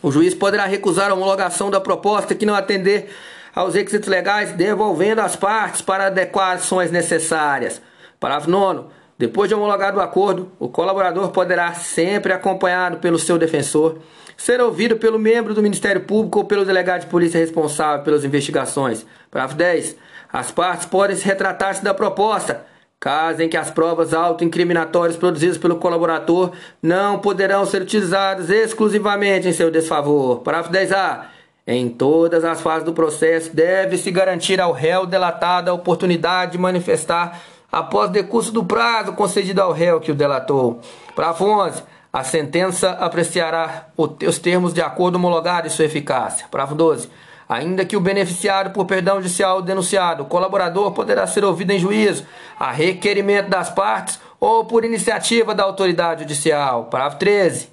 O 0.03 0.11
juiz 0.11 0.33
poderá 0.33 0.65
recusar 0.65 1.09
a 1.09 1.13
homologação 1.13 1.71
da 1.71 1.79
proposta 1.79 2.35
que 2.35 2.45
não 2.45 2.53
atender 2.53 3.09
aos 3.55 3.73
requisitos 3.73 4.09
legais, 4.09 4.51
devolvendo 4.51 5.21
as 5.21 5.37
partes 5.37 5.81
para 5.81 6.07
adequações 6.07 6.91
necessárias. 6.91 7.81
Parágrafo 8.19 8.49
9. 8.49 8.89
Depois 9.17 9.47
de 9.47 9.55
homologado 9.55 9.97
o 9.97 10.01
acordo, 10.01 10.51
o 10.59 10.67
colaborador 10.67 11.29
poderá, 11.29 11.73
sempre 11.73 12.33
acompanhado 12.33 12.97
pelo 12.97 13.17
seu 13.17 13.37
defensor, 13.37 13.97
ser 14.35 14.59
ouvido 14.59 14.97
pelo 14.97 15.17
membro 15.17 15.53
do 15.53 15.63
Ministério 15.63 16.01
Público 16.01 16.39
ou 16.39 16.45
pelo 16.45 16.65
delegado 16.65 17.03
de 17.03 17.07
polícia 17.07 17.39
responsável 17.39 18.03
pelas 18.03 18.25
investigações. 18.25 19.05
Parágrafo 19.31 19.57
10. 19.57 19.95
As 20.33 20.51
partes 20.51 20.85
podem 20.85 21.15
se 21.15 21.23
retratar-se 21.23 21.81
da 21.81 21.93
proposta, 21.93 22.74
caso 22.99 23.43
em 23.43 23.49
que 23.49 23.57
as 23.57 23.69
provas 23.69 24.13
autoincriminatórias 24.13 25.17
produzidas 25.17 25.57
pelo 25.57 25.75
colaborador 25.75 26.51
não 26.81 27.19
poderão 27.19 27.65
ser 27.65 27.81
utilizadas 27.81 28.49
exclusivamente 28.49 29.47
em 29.47 29.53
seu 29.53 29.69
desfavor. 29.69 30.39
Parágrafo 30.39 30.73
10A. 30.73 31.25
Em 31.67 31.89
todas 31.89 32.45
as 32.45 32.61
fases 32.61 32.83
do 32.83 32.93
processo, 32.93 33.55
deve-se 33.55 34.11
garantir 34.11 34.61
ao 34.61 34.71
réu 34.71 35.05
delatado 35.05 35.69
a 35.69 35.73
oportunidade 35.73 36.53
de 36.53 36.57
manifestar 36.59 37.41
após 37.71 38.11
decurso 38.11 38.51
do 38.51 38.63
prazo 38.63 39.13
concedido 39.13 39.61
ao 39.61 39.71
réu 39.71 39.99
que 39.99 40.11
o 40.11 40.15
delatou. 40.15 40.79
Parágrafo 41.15 41.45
11. 41.45 41.83
A 42.13 42.23
sentença 42.23 42.91
apreciará 42.91 43.87
os 43.97 44.39
termos 44.39 44.73
de 44.73 44.81
acordo 44.81 45.15
homologado 45.15 45.67
e 45.67 45.69
sua 45.69 45.85
eficácia. 45.85 46.47
Parágrafo 46.49 46.75
12. 46.75 47.09
Ainda 47.47 47.85
que 47.85 47.95
o 47.95 48.01
beneficiário 48.01 48.71
por 48.71 48.85
perdão 48.85 49.17
judicial 49.17 49.61
denunciado, 49.61 50.23
o 50.23 50.25
colaborador 50.25 50.91
poderá 50.91 51.27
ser 51.27 51.45
ouvido 51.45 51.71
em 51.71 51.79
juízo, 51.79 52.25
a 52.59 52.71
requerimento 52.71 53.49
das 53.49 53.69
partes 53.69 54.19
ou 54.39 54.65
por 54.65 54.83
iniciativa 54.83 55.53
da 55.53 55.63
autoridade 55.63 56.21
judicial. 56.21 56.85
Parágrafo 56.85 57.19
13. 57.19 57.69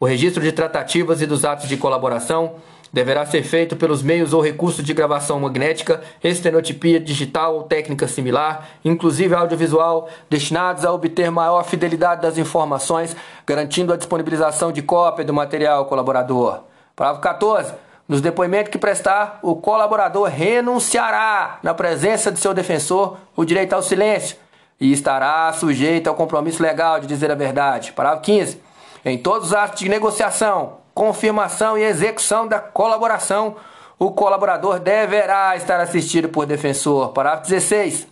O 0.00 0.04
registro 0.06 0.42
de 0.42 0.50
tratativas 0.50 1.22
e 1.22 1.26
dos 1.26 1.44
atos 1.44 1.68
de 1.68 1.76
colaboração 1.76 2.56
deverá 2.92 3.24
ser 3.24 3.42
feito 3.42 3.74
pelos 3.76 4.02
meios 4.02 4.34
ou 4.34 4.42
recursos 4.42 4.84
de 4.84 4.92
gravação 4.92 5.40
magnética, 5.40 6.02
estenotipia 6.22 7.00
digital 7.00 7.54
ou 7.54 7.62
técnica 7.62 8.06
similar, 8.06 8.68
inclusive 8.84 9.34
audiovisual, 9.34 10.08
destinados 10.28 10.84
a 10.84 10.92
obter 10.92 11.30
maior 11.30 11.64
fidelidade 11.64 12.20
das 12.20 12.36
informações, 12.36 13.16
garantindo 13.46 13.92
a 13.92 13.96
disponibilização 13.96 14.72
de 14.72 14.82
cópia 14.82 15.24
do 15.24 15.32
material 15.32 15.86
colaborador. 15.86 16.64
Parágrafo 16.94 17.22
14. 17.22 17.72
Nos 18.12 18.20
depoimentos 18.20 18.70
que 18.70 18.76
prestar, 18.76 19.38
o 19.40 19.56
colaborador 19.56 20.28
renunciará, 20.28 21.58
na 21.62 21.72
presença 21.72 22.30
de 22.30 22.38
seu 22.38 22.52
defensor, 22.52 23.16
o 23.34 23.42
direito 23.42 23.72
ao 23.72 23.82
silêncio 23.82 24.36
e 24.78 24.92
estará 24.92 25.50
sujeito 25.54 26.08
ao 26.08 26.14
compromisso 26.14 26.62
legal 26.62 27.00
de 27.00 27.06
dizer 27.06 27.30
a 27.30 27.34
verdade. 27.34 27.90
Parágrafo 27.92 28.24
15. 28.24 28.60
Em 29.02 29.16
todos 29.16 29.48
os 29.48 29.54
atos 29.54 29.80
de 29.80 29.88
negociação, 29.88 30.74
confirmação 30.92 31.78
e 31.78 31.84
execução 31.84 32.46
da 32.46 32.58
colaboração, 32.58 33.56
o 33.98 34.10
colaborador 34.10 34.78
deverá 34.78 35.56
estar 35.56 35.80
assistido 35.80 36.28
por 36.28 36.44
defensor. 36.44 37.14
Parágrafo 37.14 37.48
16. 37.48 38.11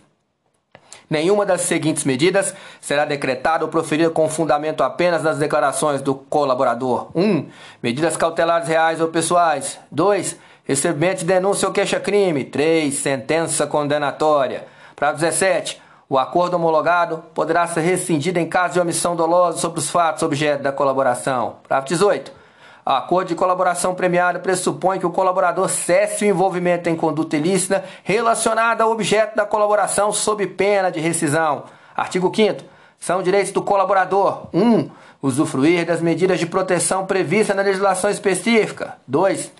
Nenhuma 1.11 1.45
das 1.45 1.63
seguintes 1.63 2.05
medidas 2.05 2.55
será 2.79 3.03
decretada 3.03 3.65
ou 3.65 3.69
proferida 3.69 4.09
com 4.09 4.29
fundamento 4.29 4.81
apenas 4.81 5.21
nas 5.21 5.37
declarações 5.37 6.01
do 6.01 6.15
colaborador. 6.15 7.09
1. 7.13 7.21
Um, 7.21 7.49
medidas 7.83 8.15
cautelares 8.15 8.65
reais 8.65 9.01
ou 9.01 9.09
pessoais. 9.09 9.77
2. 9.91 10.37
Recebimento 10.63 11.19
de 11.19 11.25
denúncia 11.25 11.67
ou 11.67 11.73
queixa-crime. 11.73 12.45
3. 12.45 12.93
Sentença 12.93 13.67
condenatória. 13.67 14.65
Parágrafo 14.95 15.25
17. 15.25 15.81
O 16.07 16.17
acordo 16.17 16.53
homologado 16.53 17.21
poderá 17.33 17.67
ser 17.67 17.81
rescindido 17.81 18.39
em 18.39 18.47
caso 18.47 18.75
de 18.75 18.79
omissão 18.79 19.13
dolosa 19.13 19.57
sobre 19.57 19.79
os 19.79 19.89
fatos 19.89 20.23
objeto 20.23 20.63
da 20.63 20.71
colaboração. 20.71 21.57
Parágrafo 21.67 21.89
18. 21.89 22.40
A 22.85 22.97
acordo 22.97 23.27
de 23.27 23.35
colaboração 23.35 23.93
premiada 23.93 24.39
pressupõe 24.39 24.97
que 24.97 25.05
o 25.05 25.11
colaborador 25.11 25.69
cesse 25.69 26.25
o 26.25 26.27
envolvimento 26.27 26.89
em 26.89 26.95
conduta 26.95 27.37
ilícita 27.37 27.83
relacionada 28.03 28.83
ao 28.83 28.91
objeto 28.91 29.35
da 29.35 29.45
colaboração 29.45 30.11
sob 30.11 30.47
pena 30.47 30.91
de 30.91 30.99
rescisão. 30.99 31.65
Artigo 31.95 32.31
5 32.35 32.63
São 32.99 33.21
direitos 33.21 33.51
do 33.51 33.61
colaborador: 33.61 34.47
1. 34.51 34.59
Um, 34.59 34.89
usufruir 35.21 35.85
das 35.85 36.01
medidas 36.01 36.39
de 36.39 36.47
proteção 36.47 37.05
previstas 37.05 37.55
na 37.55 37.61
legislação 37.61 38.09
específica. 38.09 38.97
2. 39.07 39.51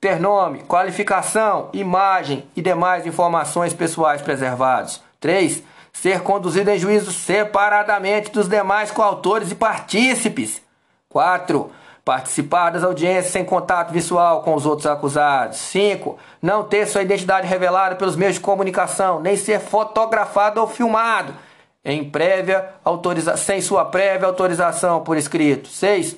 Ter 0.00 0.20
nome, 0.20 0.60
qualificação, 0.60 1.70
imagem 1.72 2.46
e 2.54 2.62
demais 2.62 3.04
informações 3.04 3.74
pessoais 3.74 4.22
preservados. 4.22 5.02
3. 5.18 5.64
Ser 5.92 6.20
conduzido 6.20 6.70
em 6.70 6.78
juízo 6.78 7.10
separadamente 7.10 8.30
dos 8.30 8.48
demais 8.48 8.92
coautores 8.92 9.50
e 9.50 9.56
partícipes. 9.56 10.62
4 11.08 11.72
Participar 12.08 12.70
das 12.70 12.82
audiências 12.82 13.34
sem 13.34 13.44
contato 13.44 13.92
visual 13.92 14.40
com 14.40 14.54
os 14.54 14.64
outros 14.64 14.86
acusados. 14.86 15.58
5. 15.58 16.16
Não 16.40 16.64
ter 16.64 16.86
sua 16.86 17.02
identidade 17.02 17.46
revelada 17.46 17.96
pelos 17.96 18.16
meios 18.16 18.36
de 18.36 18.40
comunicação, 18.40 19.20
nem 19.20 19.36
ser 19.36 19.60
fotografado 19.60 20.58
ou 20.58 20.66
filmado 20.66 21.34
em 21.84 22.08
prévia 22.08 22.66
autoriza 22.82 23.36
sem 23.36 23.60
sua 23.60 23.84
prévia 23.84 24.26
autorização 24.26 25.02
por 25.02 25.18
escrito. 25.18 25.68
6. 25.68 26.16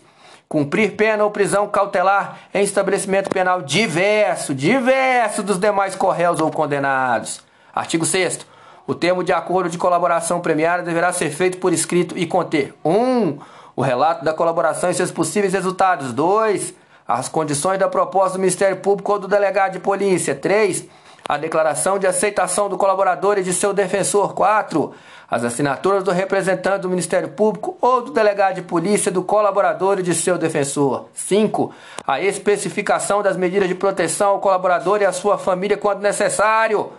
Cumprir 0.48 0.92
pena 0.92 1.24
ou 1.24 1.30
prisão 1.32 1.66
cautelar 1.66 2.38
em 2.54 2.62
estabelecimento 2.62 3.28
penal 3.28 3.60
diverso, 3.60 4.54
diverso 4.54 5.42
dos 5.42 5.58
demais 5.58 5.96
correios 5.96 6.40
ou 6.40 6.52
condenados. 6.52 7.42
Artigo 7.74 8.06
6 8.06 8.46
O 8.86 8.94
termo 8.94 9.24
de 9.24 9.32
acordo 9.32 9.68
de 9.68 9.76
colaboração 9.76 10.40
premiada 10.40 10.84
deverá 10.84 11.12
ser 11.12 11.30
feito 11.30 11.58
por 11.58 11.72
escrito 11.72 12.16
e 12.16 12.28
conter 12.28 12.76
1. 12.84 12.92
Um, 12.92 13.38
o 13.80 13.82
relato 13.82 14.22
da 14.22 14.34
colaboração 14.34 14.90
e 14.90 14.94
seus 14.94 15.10
possíveis 15.10 15.54
resultados. 15.54 16.12
2. 16.12 16.74
As 17.08 17.30
condições 17.30 17.78
da 17.78 17.88
proposta 17.88 18.36
do 18.36 18.40
Ministério 18.40 18.76
Público 18.76 19.10
ou 19.10 19.18
do 19.18 19.26
delegado 19.26 19.72
de 19.72 19.78
polícia. 19.78 20.34
3. 20.34 20.84
A 21.26 21.38
declaração 21.38 21.98
de 21.98 22.06
aceitação 22.06 22.68
do 22.68 22.76
colaborador 22.76 23.38
e 23.38 23.42
de 23.42 23.54
seu 23.54 23.72
defensor. 23.72 24.34
4. 24.34 24.92
As 25.30 25.44
assinaturas 25.44 26.04
do 26.04 26.10
representante 26.10 26.82
do 26.82 26.90
Ministério 26.90 27.30
Público 27.30 27.78
ou 27.80 28.02
do 28.02 28.10
delegado 28.12 28.56
de 28.56 28.62
polícia, 28.62 29.10
do 29.10 29.22
colaborador 29.22 29.98
e 29.98 30.02
de 30.02 30.14
seu 30.14 30.36
defensor. 30.36 31.06
5. 31.14 31.72
A 32.06 32.20
especificação 32.20 33.22
das 33.22 33.38
medidas 33.38 33.66
de 33.66 33.74
proteção 33.74 34.32
ao 34.32 34.40
colaborador 34.40 35.00
e 35.00 35.06
à 35.06 35.12
sua 35.12 35.38
família 35.38 35.78
quando 35.78 36.02
necessário. 36.02 36.92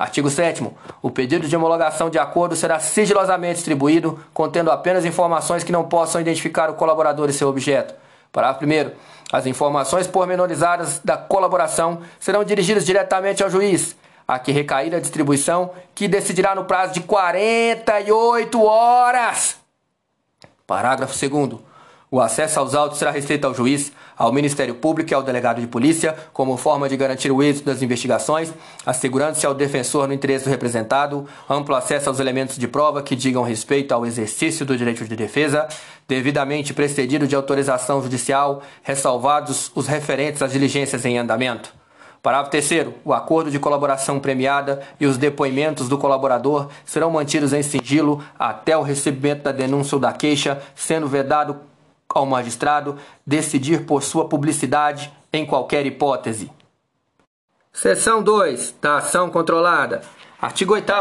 Artigo 0.00 0.30
7 0.30 0.66
O 1.02 1.10
pedido 1.10 1.46
de 1.46 1.54
homologação 1.54 2.08
de 2.08 2.18
acordo 2.18 2.56
será 2.56 2.80
sigilosamente 2.80 3.56
distribuído, 3.56 4.18
contendo 4.32 4.70
apenas 4.70 5.04
informações 5.04 5.62
que 5.62 5.70
não 5.70 5.84
possam 5.84 6.22
identificar 6.22 6.70
o 6.70 6.74
colaborador 6.74 7.28
e 7.28 7.34
seu 7.34 7.46
objeto. 7.48 7.94
Parágrafo 8.32 8.64
1 8.64 8.92
As 9.30 9.44
informações 9.44 10.06
pormenorizadas 10.06 11.00
da 11.04 11.18
colaboração 11.18 12.00
serão 12.18 12.42
dirigidas 12.42 12.86
diretamente 12.86 13.42
ao 13.42 13.50
juiz, 13.50 13.94
a 14.26 14.38
que 14.38 14.52
recair 14.52 14.94
a 14.94 15.00
distribuição, 15.00 15.72
que 15.94 16.08
decidirá 16.08 16.54
no 16.54 16.64
prazo 16.64 16.94
de 16.94 17.00
48 17.00 18.64
horas. 18.64 19.56
Parágrafo 20.66 21.12
2 21.28 21.60
o 22.12 22.20
acesso 22.20 22.58
aos 22.58 22.74
autos 22.74 22.98
será 22.98 23.12
restrito 23.12 23.46
ao 23.46 23.54
juiz, 23.54 23.92
ao 24.20 24.30
Ministério 24.30 24.74
Público 24.74 25.10
e 25.10 25.14
ao 25.14 25.22
delegado 25.22 25.62
de 25.62 25.66
polícia, 25.66 26.14
como 26.34 26.58
forma 26.58 26.90
de 26.90 26.94
garantir 26.94 27.32
o 27.32 27.42
êxito 27.42 27.64
das 27.64 27.80
investigações, 27.80 28.52
assegurando-se 28.84 29.46
ao 29.46 29.54
defensor 29.54 30.06
no 30.06 30.12
interesse 30.12 30.44
do 30.44 30.50
representado 30.50 31.26
amplo 31.48 31.74
acesso 31.74 32.10
aos 32.10 32.20
elementos 32.20 32.58
de 32.58 32.68
prova 32.68 33.02
que 33.02 33.16
digam 33.16 33.42
respeito 33.42 33.92
ao 33.92 34.04
exercício 34.04 34.66
do 34.66 34.76
direito 34.76 35.06
de 35.06 35.16
defesa, 35.16 35.66
devidamente 36.06 36.74
precedido 36.74 37.26
de 37.26 37.34
autorização 37.34 38.02
judicial, 38.02 38.62
ressalvados 38.82 39.72
os 39.74 39.86
referentes 39.86 40.42
às 40.42 40.52
diligências 40.52 41.06
em 41.06 41.16
andamento. 41.16 41.72
Parágrafo 42.22 42.50
3 42.50 42.88
O 43.02 43.14
acordo 43.14 43.50
de 43.50 43.58
colaboração 43.58 44.20
premiada 44.20 44.82
e 45.00 45.06
os 45.06 45.16
depoimentos 45.16 45.88
do 45.88 45.96
colaborador 45.96 46.68
serão 46.84 47.10
mantidos 47.10 47.54
em 47.54 47.62
sigilo 47.62 48.22
até 48.38 48.76
o 48.76 48.82
recebimento 48.82 49.44
da 49.44 49.52
denúncia 49.52 49.96
ou 49.96 50.00
da 50.00 50.12
queixa, 50.12 50.60
sendo 50.74 51.08
vedado 51.08 51.69
ao 52.14 52.26
magistrado 52.26 52.96
decidir 53.26 53.84
por 53.84 54.02
sua 54.02 54.28
publicidade 54.28 55.12
em 55.32 55.46
qualquer 55.46 55.86
hipótese. 55.86 56.50
Seção 57.72 58.22
2 58.22 58.74
da 58.80 58.96
ação 58.96 59.30
controlada. 59.30 60.02
Artigo 60.40 60.74
8 60.74 60.92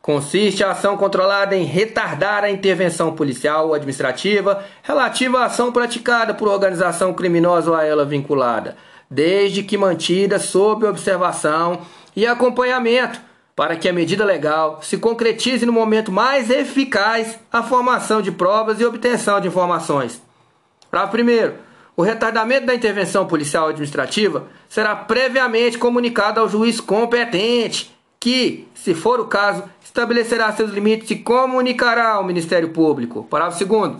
Consiste 0.00 0.64
a 0.64 0.70
ação 0.70 0.96
controlada 0.96 1.54
em 1.54 1.64
retardar 1.64 2.42
a 2.42 2.50
intervenção 2.50 3.14
policial 3.14 3.68
ou 3.68 3.74
administrativa 3.74 4.64
relativa 4.82 5.40
à 5.40 5.44
ação 5.44 5.70
praticada 5.70 6.32
por 6.32 6.48
organização 6.48 7.12
criminosa 7.12 7.70
ou 7.70 7.76
a 7.76 7.84
ela 7.84 8.06
vinculada, 8.06 8.76
desde 9.10 9.62
que 9.62 9.76
mantida 9.76 10.38
sob 10.38 10.86
observação 10.86 11.82
e 12.16 12.26
acompanhamento, 12.26 13.20
para 13.54 13.76
que 13.76 13.88
a 13.88 13.92
medida 13.92 14.24
legal 14.24 14.78
se 14.82 14.96
concretize 14.96 15.66
no 15.66 15.72
momento 15.72 16.10
mais 16.10 16.48
eficaz 16.48 17.38
a 17.52 17.62
formação 17.62 18.22
de 18.22 18.32
provas 18.32 18.80
e 18.80 18.86
obtenção 18.86 19.40
de 19.40 19.48
informações. 19.48 20.22
Parágrafo 20.90 21.12
primeiro. 21.12 21.54
O 21.96 22.02
retardamento 22.02 22.66
da 22.66 22.74
intervenção 22.74 23.26
policial 23.26 23.68
administrativa 23.68 24.46
será 24.68 24.94
previamente 24.94 25.78
comunicado 25.78 26.38
ao 26.38 26.48
juiz 26.48 26.80
competente, 26.80 27.92
que, 28.20 28.68
se 28.74 28.94
for 28.94 29.18
o 29.18 29.26
caso, 29.26 29.64
estabelecerá 29.84 30.52
seus 30.52 30.70
limites 30.70 31.10
e 31.10 31.16
comunicará 31.16 32.10
ao 32.10 32.24
Ministério 32.24 32.68
Público. 32.68 33.24
Parágrafo 33.24 33.64
2. 33.64 33.96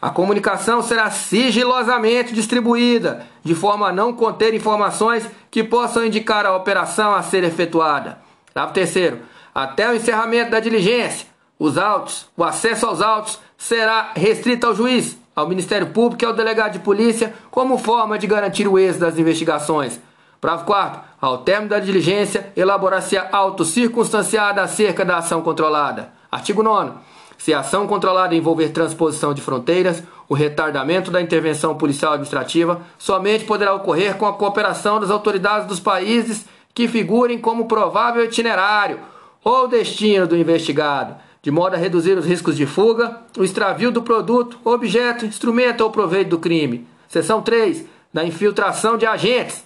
A 0.00 0.10
comunicação 0.10 0.80
será 0.80 1.10
sigilosamente 1.10 2.32
distribuída, 2.32 3.26
de 3.44 3.54
forma 3.54 3.88
a 3.88 3.92
não 3.92 4.12
conter 4.12 4.54
informações 4.54 5.28
que 5.50 5.64
possam 5.64 6.06
indicar 6.06 6.46
a 6.46 6.56
operação 6.56 7.12
a 7.12 7.22
ser 7.22 7.42
efetuada. 7.44 8.18
Parágrafo 8.54 8.74
terceiro. 8.74 9.18
Até 9.52 9.90
o 9.90 9.94
encerramento 9.94 10.52
da 10.52 10.60
diligência, 10.60 11.26
os 11.58 11.76
autos, 11.76 12.28
o 12.36 12.44
acesso 12.44 12.86
aos 12.86 13.02
autos 13.02 13.38
será 13.58 14.12
restrito 14.14 14.66
ao 14.66 14.74
juiz, 14.74 15.18
ao 15.40 15.48
Ministério 15.48 15.88
Público 15.88 16.24
e 16.24 16.26
ao 16.26 16.32
delegado 16.32 16.74
de 16.74 16.78
polícia, 16.78 17.34
como 17.50 17.78
forma 17.78 18.18
de 18.18 18.26
garantir 18.26 18.68
o 18.68 18.78
êxito 18.78 19.00
das 19.00 19.18
investigações. 19.18 20.00
Parágrafo 20.40 20.66
4. 20.66 21.00
Ao 21.20 21.38
término 21.38 21.70
da 21.70 21.78
diligência, 21.78 22.52
elaborar-se 22.56 23.18
auto 23.18 23.64
circunstanciado 23.64 24.60
acerca 24.60 25.04
da 25.04 25.18
ação 25.18 25.42
controlada. 25.42 26.12
Artigo 26.30 26.62
9. 26.62 26.92
Se 27.36 27.54
a 27.54 27.60
ação 27.60 27.86
controlada 27.86 28.34
envolver 28.34 28.68
transposição 28.68 29.34
de 29.34 29.40
fronteiras, 29.40 30.02
o 30.28 30.34
retardamento 30.34 31.10
da 31.10 31.20
intervenção 31.20 31.74
policial 31.74 32.12
administrativa 32.12 32.80
somente 32.98 33.44
poderá 33.44 33.74
ocorrer 33.74 34.16
com 34.16 34.26
a 34.26 34.32
cooperação 34.32 35.00
das 35.00 35.10
autoridades 35.10 35.66
dos 35.66 35.80
países 35.80 36.46
que 36.74 36.86
figurem 36.86 37.38
como 37.38 37.66
provável 37.66 38.24
itinerário 38.24 39.00
ou 39.42 39.66
destino 39.66 40.26
do 40.26 40.36
investigado, 40.36 41.16
de 41.42 41.50
modo 41.50 41.74
a 41.74 41.78
reduzir 41.78 42.16
os 42.18 42.26
riscos 42.26 42.56
de 42.56 42.66
fuga, 42.66 43.18
o 43.36 43.44
extravio 43.44 43.90
do 43.90 44.02
produto, 44.02 44.58
objeto, 44.64 45.24
instrumento 45.24 45.80
ou 45.80 45.90
proveito 45.90 46.28
do 46.28 46.38
crime. 46.38 46.86
Seção 47.08 47.40
3. 47.40 47.84
Da 48.12 48.24
infiltração 48.24 48.98
de 48.98 49.06
agentes. 49.06 49.64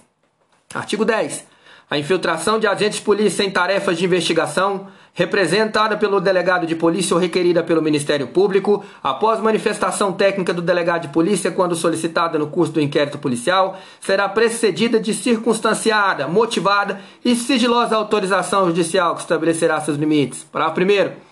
Artigo 0.73 1.03
10. 1.03 1.45
A 1.89 1.97
infiltração 1.97 2.59
de 2.59 2.65
agentes 2.65 2.99
de 2.99 3.05
polícia 3.05 3.43
em 3.43 3.51
tarefas 3.51 3.97
de 3.97 4.05
investigação, 4.05 4.87
representada 5.13 5.95
pelo 5.95 6.19
delegado 6.19 6.65
de 6.65 6.75
polícia 6.75 7.13
ou 7.13 7.19
requerida 7.19 7.61
pelo 7.61 7.81
Ministério 7.81 8.27
Público, 8.27 8.83
após 9.03 9.39
manifestação 9.39 10.11
técnica 10.11 10.53
do 10.53 10.61
delegado 10.61 11.03
de 11.03 11.09
polícia 11.09 11.51
quando 11.51 11.75
solicitada 11.75 12.39
no 12.39 12.47
curso 12.47 12.73
do 12.73 12.81
inquérito 12.81 13.19
policial, 13.19 13.79
será 13.99 14.27
precedida 14.27 14.99
de 14.99 15.13
circunstanciada, 15.13 16.27
motivada 16.27 16.99
e 17.23 17.35
sigilosa 17.35 17.95
autorização 17.95 18.65
judicial 18.65 19.13
que 19.13 19.21
estabelecerá 19.21 19.79
seus 19.81 19.97
limites. 19.97 20.43
Parágrafo 20.43 20.81
1. 20.81 21.24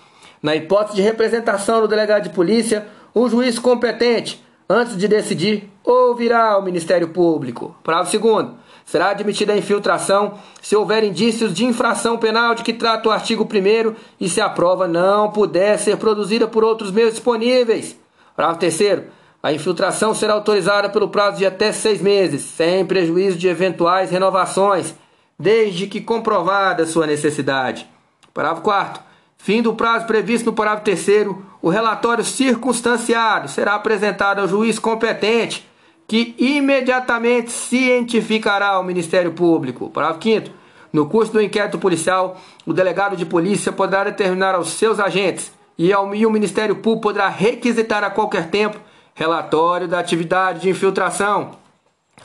Na 0.44 0.54
hipótese 0.54 0.98
de 0.98 1.02
representação 1.02 1.80
do 1.80 1.88
delegado 1.88 2.24
de 2.24 2.30
polícia, 2.30 2.86
o 3.14 3.30
juiz 3.30 3.58
competente, 3.58 4.44
antes 4.70 4.98
de 4.98 5.08
decidir, 5.08 5.72
ouvirá 5.82 6.58
o 6.58 6.62
Ministério 6.62 7.08
Público. 7.08 7.74
Parágrafo 7.82 8.20
2. 8.20 8.48
Será 8.84 9.12
admitida 9.12 9.54
a 9.54 9.58
infiltração 9.58 10.34
se 10.62 10.76
houver 10.76 11.06
indícios 11.06 11.54
de 11.54 11.64
infração 11.64 12.18
penal 12.18 12.54
de 12.56 12.62
que 12.62 12.74
trata 12.74 13.08
o 13.08 13.12
artigo 13.14 13.46
1 13.46 13.96
e 14.20 14.28
se 14.28 14.42
a 14.42 14.50
prova 14.50 14.86
não 14.86 15.32
puder 15.32 15.80
ser 15.80 15.96
produzida 15.96 16.46
por 16.46 16.62
outros 16.62 16.92
meios 16.92 17.14
disponíveis. 17.14 17.98
Parágrafo 18.36 18.60
3. 18.60 19.04
A 19.42 19.54
infiltração 19.54 20.14
será 20.14 20.34
autorizada 20.34 20.90
pelo 20.90 21.08
prazo 21.08 21.38
de 21.38 21.46
até 21.46 21.72
seis 21.72 22.02
meses, 22.02 22.42
sem 22.42 22.86
prejuízo 22.86 23.38
de 23.38 23.48
eventuais 23.48 24.12
renovações, 24.12 24.94
desde 25.40 25.88
que 25.88 26.02
comprovada 26.02 26.86
sua 26.86 27.08
necessidade. 27.08 27.88
Parágrafo 28.34 28.62
4. 28.64 29.13
Fim 29.44 29.62
do 29.62 29.74
prazo 29.74 30.08
previsto 30.08 30.46
no 30.46 30.54
parágrafo 30.54 30.86
3, 30.86 31.28
o 31.62 31.68
relatório 31.68 32.24
circunstanciado 32.24 33.50
será 33.50 33.76
apresentado 33.76 34.40
ao 34.40 34.48
juiz 34.48 34.80
competente 34.80 35.68
que 36.08 36.34
imediatamente 36.40 37.52
cientificará 37.52 38.70
ao 38.70 38.86
Ministério 38.86 39.34
Público. 39.34 39.90
Parágrafo 39.90 40.24
5 40.24 40.50
No 40.94 41.08
curso 41.10 41.34
do 41.34 41.42
inquérito 41.42 41.78
policial, 41.78 42.40
o 42.66 42.72
delegado 42.72 43.18
de 43.18 43.26
polícia 43.26 43.70
poderá 43.74 44.06
determinar 44.06 44.56
aos 44.56 44.70
seus 44.70 44.98
agentes 44.98 45.52
e, 45.78 45.92
ao, 45.92 46.16
e 46.16 46.26
o 46.26 46.32
Ministério 46.32 46.78
Público 46.78 47.02
poderá 47.02 47.28
requisitar 47.28 48.02
a 48.02 48.10
qualquer 48.10 48.50
tempo 48.50 48.80
relatório 49.14 49.90
da 49.90 50.00
atividade 50.00 50.62
de 50.62 50.70
infiltração. 50.70 51.52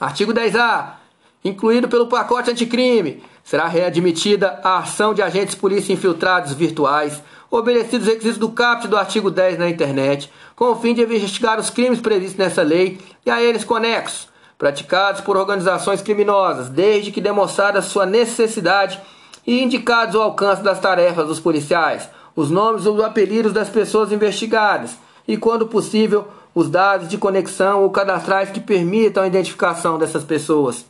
Artigo 0.00 0.33
10A. 0.33 0.97
Incluído 1.44 1.88
pelo 1.88 2.09
pacote 2.09 2.51
anticrime, 2.51 3.22
será 3.44 3.66
readmitida 3.66 4.61
a 4.62 4.79
ação 4.79 5.14
de 5.14 5.22
agentes 5.22 5.55
polícia 5.55 5.92
infiltrados 5.92 6.53
virtuais 6.53 7.22
obedecidos 7.51 8.07
os 8.07 8.12
requisitos 8.12 8.38
do 8.38 8.51
caput 8.51 8.88
do 8.88 8.96
artigo 8.96 9.31
10 9.31 9.59
na 9.59 9.68
internet, 9.68 10.31
com 10.55 10.66
o 10.66 10.77
fim 10.77 10.94
de 10.94 11.03
investigar 11.03 11.59
os 11.59 11.70
crimes 11.70 12.01
previstos 12.01 12.37
nessa 12.37 12.62
lei 12.62 12.98
e 13.24 13.31
a 13.31 13.42
eles 13.42 13.64
conexos, 13.64 14.29
praticados 14.59 15.20
por 15.20 15.37
organizações 15.37 16.03
criminosas, 16.03 16.68
desde 16.68 17.11
que 17.11 17.20
demonstrada 17.20 17.81
sua 17.81 18.05
necessidade 18.05 19.01
e 19.46 19.62
indicados 19.62 20.14
o 20.14 20.20
alcance 20.20 20.62
das 20.62 20.79
tarefas 20.79 21.27
dos 21.27 21.40
policiais, 21.40 22.09
os 22.37 22.51
nomes 22.51 22.85
ou 22.85 23.03
apelidos 23.03 23.53
das 23.53 23.68
pessoas 23.68 24.12
investigadas 24.12 24.98
e, 25.27 25.37
quando 25.37 25.66
possível, 25.66 26.29
os 26.55 26.68
dados 26.68 27.09
de 27.09 27.16
conexão 27.16 27.83
ou 27.83 27.90
cadastrais 27.90 28.51
que 28.51 28.61
permitam 28.61 29.22
a 29.22 29.27
identificação 29.27 29.98
dessas 29.98 30.24
pessoas. 30.24 30.85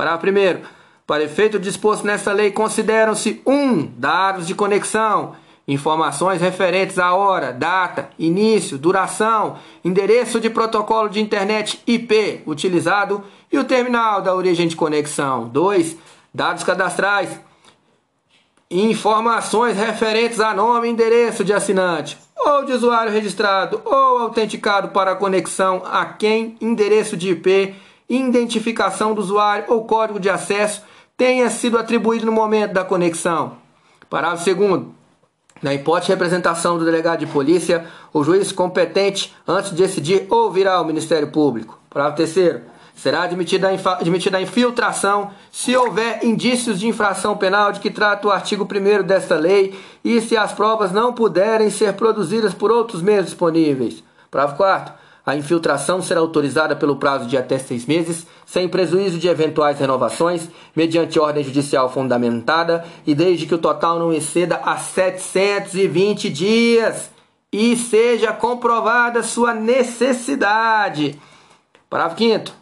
Parágrafo 0.00 0.26
1. 0.26 0.62
Para 1.06 1.24
efeito 1.24 1.58
disposto 1.58 2.06
nessa 2.06 2.32
lei, 2.32 2.50
consideram-se 2.50 3.42
1. 3.44 3.52
Um, 3.52 3.92
dados 3.98 4.46
de 4.46 4.54
conexão 4.54 5.34
Informações 5.68 6.40
referentes 6.40 6.98
à 6.98 7.14
hora, 7.14 7.52
data, 7.52 8.10
início, 8.18 8.76
duração, 8.76 9.56
endereço 9.84 10.40
de 10.40 10.50
protocolo 10.50 11.08
de 11.08 11.20
internet 11.20 11.80
IP 11.86 12.42
utilizado 12.44 13.22
e 13.52 13.58
o 13.58 13.62
terminal 13.62 14.20
da 14.20 14.34
origem 14.34 14.66
de 14.66 14.74
conexão. 14.74 15.46
2. 15.48 15.96
Dados 16.34 16.64
cadastrais. 16.64 17.38
Informações 18.68 19.76
referentes 19.76 20.40
a 20.40 20.52
nome 20.54 20.88
e 20.88 20.90
endereço 20.90 21.44
de 21.44 21.52
assinante 21.52 22.18
ou 22.36 22.64
de 22.64 22.72
usuário 22.72 23.12
registrado 23.12 23.80
ou 23.84 24.18
autenticado 24.18 24.88
para 24.88 25.14
conexão 25.14 25.82
a 25.84 26.04
quem 26.04 26.56
endereço 26.60 27.16
de 27.16 27.30
IP, 27.30 27.76
identificação 28.10 29.14
do 29.14 29.20
usuário 29.20 29.66
ou 29.68 29.84
código 29.84 30.18
de 30.18 30.28
acesso 30.28 30.82
tenha 31.16 31.48
sido 31.48 31.78
atribuído 31.78 32.26
no 32.26 32.32
momento 32.32 32.72
da 32.72 32.84
conexão. 32.84 33.56
Parágrafo 34.08 34.54
2 34.54 35.00
na 35.62 35.74
hipótese 35.74 36.06
de 36.06 36.12
representação 36.12 36.78
do 36.78 36.84
delegado 36.84 37.20
de 37.20 37.26
polícia, 37.26 37.84
o 38.12 38.24
juiz 38.24 38.50
competente, 38.50 39.34
antes 39.46 39.70
de 39.70 39.76
decidir, 39.76 40.26
ouvirá 40.30 40.80
o 40.80 40.84
Ministério 40.84 41.30
Público. 41.30 41.78
Parágrafo 41.90 42.16
terceiro. 42.16 42.62
Será 42.94 43.22
admitida 43.22 43.68
a, 43.68 43.92
admitida 43.92 44.38
a 44.38 44.42
infiltração 44.42 45.30
se 45.50 45.74
houver 45.76 46.24
indícios 46.24 46.78
de 46.80 46.88
infração 46.88 47.36
penal 47.36 47.72
de 47.72 47.80
que 47.80 47.90
trata 47.90 48.28
o 48.28 48.30
artigo 48.30 48.64
1 48.66 49.06
desta 49.06 49.36
lei 49.36 49.78
e 50.04 50.20
se 50.20 50.36
as 50.36 50.52
provas 50.52 50.92
não 50.92 51.12
puderem 51.12 51.70
ser 51.70 51.94
produzidas 51.94 52.52
por 52.52 52.70
outros 52.70 53.00
meios 53.00 53.26
disponíveis. 53.26 54.02
Parágrafo 54.30 54.56
4. 54.58 54.94
A 55.30 55.36
infiltração 55.36 56.02
será 56.02 56.18
autorizada 56.18 56.74
pelo 56.74 56.96
prazo 56.96 57.24
de 57.24 57.36
até 57.36 57.56
seis 57.56 57.86
meses, 57.86 58.26
sem 58.44 58.68
prejuízo 58.68 59.16
de 59.16 59.28
eventuais 59.28 59.78
renovações, 59.78 60.48
mediante 60.74 61.20
ordem 61.20 61.44
judicial 61.44 61.88
fundamentada 61.88 62.84
e 63.06 63.14
desde 63.14 63.46
que 63.46 63.54
o 63.54 63.58
total 63.58 63.96
não 63.96 64.12
exceda 64.12 64.56
a 64.56 64.76
720 64.76 66.28
dias 66.28 67.12
e 67.52 67.76
seja 67.76 68.32
comprovada 68.32 69.22
sua 69.22 69.54
necessidade. 69.54 71.16
Parágrafo 71.88 72.18
5. 72.18 72.52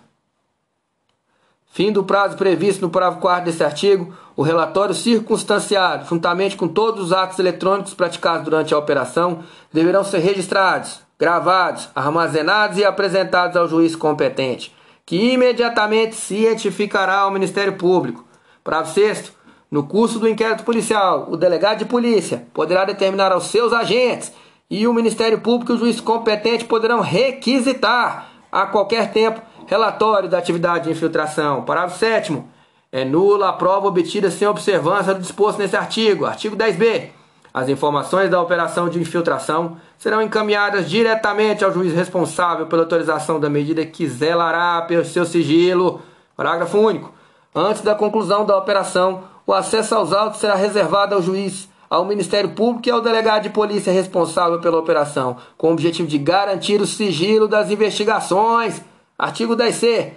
Fim 1.68 1.90
do 1.90 2.04
prazo 2.04 2.36
previsto 2.36 2.82
no 2.82 2.90
parágrafo 2.90 3.22
4 3.22 3.44
deste 3.46 3.64
artigo, 3.64 4.12
o 4.36 4.42
relatório 4.42 4.94
circunstanciado, 4.94 6.06
juntamente 6.06 6.54
com 6.54 6.68
todos 6.68 7.06
os 7.06 7.12
atos 7.14 7.38
eletrônicos 7.38 7.94
praticados 7.94 8.44
durante 8.44 8.74
a 8.74 8.78
operação, 8.78 9.42
deverão 9.72 10.04
ser 10.04 10.18
registrados 10.18 11.07
gravados, 11.18 11.88
armazenados 11.94 12.78
e 12.78 12.84
apresentados 12.84 13.56
ao 13.56 13.68
juiz 13.68 13.96
competente, 13.96 14.74
que 15.04 15.32
imediatamente 15.32 16.14
cientificará 16.14 17.20
ao 17.20 17.30
Ministério 17.30 17.74
Público. 17.74 18.24
Parágrafo 18.62 18.94
6 18.94 19.38
no 19.70 19.82
curso 19.82 20.18
do 20.18 20.28
inquérito 20.28 20.64
policial, 20.64 21.26
o 21.28 21.36
delegado 21.36 21.80
de 21.80 21.84
polícia 21.84 22.46
poderá 22.54 22.86
determinar 22.86 23.32
aos 23.32 23.48
seus 23.48 23.70
agentes 23.70 24.32
e 24.70 24.86
o 24.86 24.94
Ministério 24.94 25.40
Público 25.40 25.72
e 25.72 25.74
o 25.74 25.78
juiz 25.78 26.00
competente 26.00 26.64
poderão 26.64 27.00
requisitar 27.00 28.28
a 28.50 28.64
qualquer 28.64 29.12
tempo 29.12 29.42
relatório 29.66 30.26
da 30.26 30.38
atividade 30.38 30.84
de 30.84 30.90
infiltração. 30.92 31.64
Parágrafo 31.64 31.98
7 31.98 32.42
é 32.90 33.04
nula 33.04 33.50
a 33.50 33.52
prova 33.52 33.88
obtida 33.88 34.30
sem 34.30 34.48
observância 34.48 35.12
do 35.12 35.20
disposto 35.20 35.58
nesse 35.58 35.76
artigo. 35.76 36.24
Artigo 36.24 36.56
10b. 36.56 37.10
As 37.52 37.68
informações 37.68 38.30
da 38.30 38.40
operação 38.40 38.88
de 38.88 38.98
infiltração 38.98 39.76
serão 39.98 40.22
encaminhadas 40.22 40.88
diretamente 40.88 41.64
ao 41.64 41.72
juiz 41.72 41.92
responsável 41.92 42.66
pela 42.66 42.82
autorização 42.82 43.40
da 43.40 43.50
medida 43.50 43.84
que 43.84 44.06
zelará 44.06 44.80
pelo 44.82 45.04
seu 45.04 45.26
sigilo. 45.26 46.00
Parágrafo 46.36 46.78
único. 46.78 47.12
Antes 47.54 47.82
da 47.82 47.94
conclusão 47.94 48.46
da 48.46 48.56
operação, 48.56 49.24
o 49.44 49.52
acesso 49.52 49.94
aos 49.96 50.12
autos 50.12 50.38
será 50.38 50.54
reservado 50.54 51.14
ao 51.14 51.22
juiz, 51.22 51.68
ao 51.90 52.04
Ministério 52.04 52.50
Público 52.50 52.88
e 52.88 52.92
ao 52.92 53.00
delegado 53.00 53.42
de 53.42 53.50
polícia 53.50 53.92
responsável 53.92 54.60
pela 54.60 54.78
operação, 54.78 55.36
com 55.56 55.70
o 55.70 55.72
objetivo 55.72 56.06
de 56.06 56.18
garantir 56.18 56.80
o 56.80 56.86
sigilo 56.86 57.48
das 57.48 57.70
investigações. 57.70 58.80
Artigo 59.18 59.56
10c. 59.56 60.12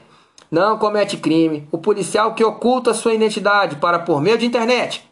Não 0.52 0.78
comete 0.78 1.18
crime 1.18 1.68
o 1.72 1.78
policial 1.78 2.36
que 2.36 2.44
oculta 2.44 2.94
sua 2.94 3.14
identidade 3.14 3.78
para, 3.78 3.98
por 3.98 4.22
meio 4.22 4.38
de 4.38 4.46
internet, 4.46 5.10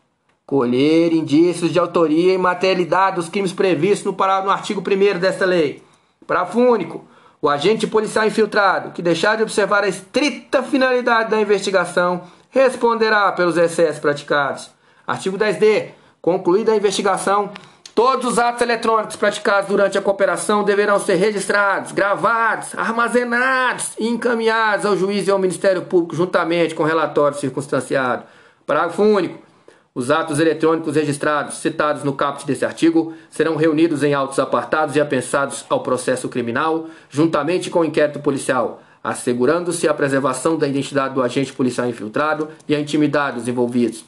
colher 0.49 1.13
indícios 1.13 1.71
de 1.71 1.77
autoria 1.77 2.33
e 2.33 2.37
materialidade 2.39 3.17
dos 3.17 3.29
crimes 3.29 3.53
previstos 3.53 4.11
no, 4.11 4.17
no 4.17 4.49
artigo 4.49 4.81
1 4.81 5.19
desta 5.19 5.45
lei. 5.45 5.83
Parágrafo 6.25 6.59
único. 6.59 7.05
O 7.39 7.47
agente 7.47 7.85
policial 7.85 8.25
infiltrado 8.25 8.89
que 8.89 9.03
deixar 9.03 9.37
de 9.37 9.43
observar 9.43 9.83
a 9.83 9.87
estrita 9.87 10.63
finalidade 10.63 11.29
da 11.29 11.39
investigação 11.39 12.23
responderá 12.49 13.31
pelos 13.31 13.57
excessos 13.57 13.99
praticados. 13.99 14.71
Artigo 15.05 15.37
10D. 15.37 15.89
Concluída 16.19 16.71
a 16.71 16.75
investigação, 16.75 17.51
todos 17.93 18.31
os 18.31 18.39
atos 18.39 18.63
eletrônicos 18.63 19.17
praticados 19.17 19.69
durante 19.69 19.99
a 19.99 20.01
cooperação 20.01 20.63
deverão 20.63 20.99
ser 20.99 21.13
registrados, 21.13 21.91
gravados, 21.91 22.73
armazenados 22.75 23.91
e 23.99 24.07
encaminhados 24.07 24.83
ao 24.83 24.97
juiz 24.97 25.27
e 25.27 25.31
ao 25.31 25.37
Ministério 25.37 25.83
Público 25.83 26.15
juntamente 26.15 26.73
com 26.73 26.81
relatório 26.81 27.37
circunstanciado. 27.37 28.23
Parágrafo 28.65 29.03
único. 29.03 29.48
Os 29.93 30.11
atos 30.11 30.39
eletrônicos 30.39 30.95
registrados, 30.95 31.57
citados 31.57 32.03
no 32.03 32.13
caput 32.13 32.45
desse 32.45 32.63
artigo, 32.63 33.13
serão 33.29 33.55
reunidos 33.55 34.03
em 34.03 34.13
autos 34.13 34.37
apartados 34.37 34.95
e 34.95 35.01
apensados 35.01 35.65
ao 35.67 35.81
processo 35.81 36.29
criminal, 36.29 36.87
juntamente 37.09 37.69
com 37.69 37.79
o 37.79 37.85
inquérito 37.85 38.19
policial, 38.19 38.81
assegurando-se 39.03 39.87
a 39.87 39.93
preservação 39.93 40.57
da 40.57 40.67
identidade 40.67 41.15
do 41.15 41.23
agente 41.23 41.51
policial 41.51 41.87
infiltrado 41.89 42.49
e 42.67 42.75
a 42.75 42.79
intimidade 42.79 43.37
dos 43.37 43.47
envolvidos. 43.47 44.05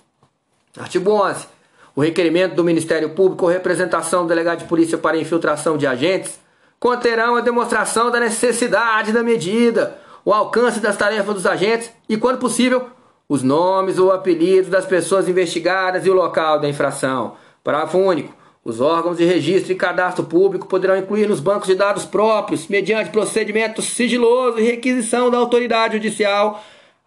Artigo 0.77 1.11
11. 1.11 1.47
O 1.95 2.01
requerimento 2.01 2.55
do 2.55 2.63
Ministério 2.63 3.09
Público 3.09 3.45
ou 3.45 3.51
representação 3.51 4.23
do 4.23 4.29
delegado 4.29 4.59
de 4.59 4.65
polícia 4.65 4.97
para 4.97 5.17
infiltração 5.17 5.77
de 5.77 5.87
agentes 5.87 6.39
conterão 6.79 7.35
a 7.35 7.41
demonstração 7.41 8.09
da 8.09 8.19
necessidade 8.19 9.11
da 9.11 9.21
medida, 9.21 9.97
o 10.23 10.33
alcance 10.33 10.79
das 10.79 10.95
tarefas 10.95 11.35
dos 11.35 11.45
agentes 11.45 11.91
e, 12.07 12.17
quando 12.17 12.39
possível, 12.39 12.87
os 13.31 13.41
nomes 13.41 13.97
ou 13.97 14.11
apelidos 14.11 14.69
das 14.69 14.85
pessoas 14.85 15.29
investigadas 15.29 16.05
e 16.05 16.09
o 16.09 16.13
local 16.13 16.59
da 16.59 16.67
infração. 16.67 17.35
Parágrafo 17.63 17.97
único. 17.97 18.35
Os 18.61 18.81
órgãos 18.81 19.15
de 19.15 19.23
registro 19.23 19.71
e 19.71 19.75
cadastro 19.75 20.25
público 20.25 20.67
poderão 20.67 20.97
incluir 20.97 21.29
nos 21.29 21.39
bancos 21.39 21.69
de 21.69 21.75
dados 21.75 22.03
próprios, 22.03 22.67
mediante 22.67 23.09
procedimento 23.09 23.81
sigiloso 23.81 24.59
e 24.59 24.63
requisição 24.63 25.31
da 25.31 25.37
autoridade 25.37 25.93
judicial, 25.93 26.61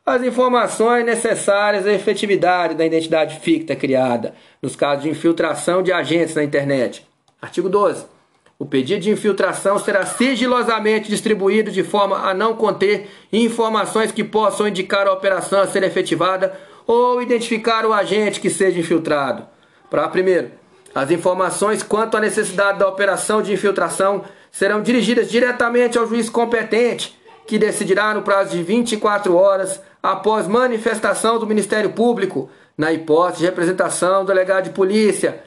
as 0.06 0.22
informações 0.22 1.04
necessárias 1.04 1.86
à 1.86 1.92
efetividade 1.92 2.74
da 2.74 2.86
identidade 2.86 3.38
ficta 3.40 3.76
criada, 3.76 4.34
nos 4.62 4.74
casos 4.74 5.02
de 5.02 5.10
infiltração 5.10 5.82
de 5.82 5.92
agentes 5.92 6.34
na 6.34 6.42
internet. 6.42 7.06
Artigo 7.38 7.68
12. 7.68 8.13
O 8.58 8.64
pedido 8.64 9.00
de 9.00 9.10
infiltração 9.10 9.78
será 9.78 10.06
sigilosamente 10.06 11.10
distribuído 11.10 11.70
de 11.70 11.82
forma 11.82 12.18
a 12.18 12.32
não 12.32 12.54
conter 12.54 13.10
informações 13.32 14.12
que 14.12 14.22
possam 14.22 14.68
indicar 14.68 15.06
a 15.06 15.12
operação 15.12 15.60
a 15.60 15.66
ser 15.66 15.82
efetivada 15.82 16.58
ou 16.86 17.20
identificar 17.20 17.84
o 17.84 17.92
agente 17.92 18.40
que 18.40 18.48
seja 18.48 18.78
infiltrado. 18.78 19.46
Para 19.90 20.08
primeiro, 20.08 20.52
as 20.94 21.10
informações 21.10 21.82
quanto 21.82 22.16
à 22.16 22.20
necessidade 22.20 22.78
da 22.78 22.88
operação 22.88 23.42
de 23.42 23.52
infiltração 23.52 24.24
serão 24.52 24.80
dirigidas 24.82 25.28
diretamente 25.28 25.98
ao 25.98 26.06
juiz 26.06 26.30
competente, 26.30 27.18
que 27.46 27.58
decidirá 27.58 28.14
no 28.14 28.22
prazo 28.22 28.56
de 28.56 28.62
24 28.62 29.34
horas 29.34 29.80
após 30.00 30.46
manifestação 30.46 31.38
do 31.40 31.46
Ministério 31.46 31.90
Público, 31.90 32.48
na 32.78 32.92
hipótese 32.92 33.40
de 33.40 33.46
representação 33.46 34.24
do 34.24 34.28
delegado 34.28 34.64
de 34.64 34.70
polícia, 34.70 35.42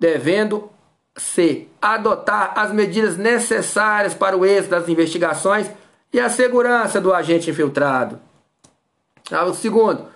devendo 0.00 0.70
C. 1.18 1.66
Adotar 1.80 2.52
as 2.56 2.72
medidas 2.72 3.16
necessárias 3.16 4.14
para 4.14 4.36
o 4.36 4.46
êxito 4.46 4.70
das 4.70 4.88
investigações 4.88 5.68
e 6.12 6.18
a 6.18 6.30
segurança 6.30 7.00
do 7.00 7.12
agente 7.12 7.50
infiltrado. 7.50 8.18
O 9.30 9.52
segundo, 9.52 10.06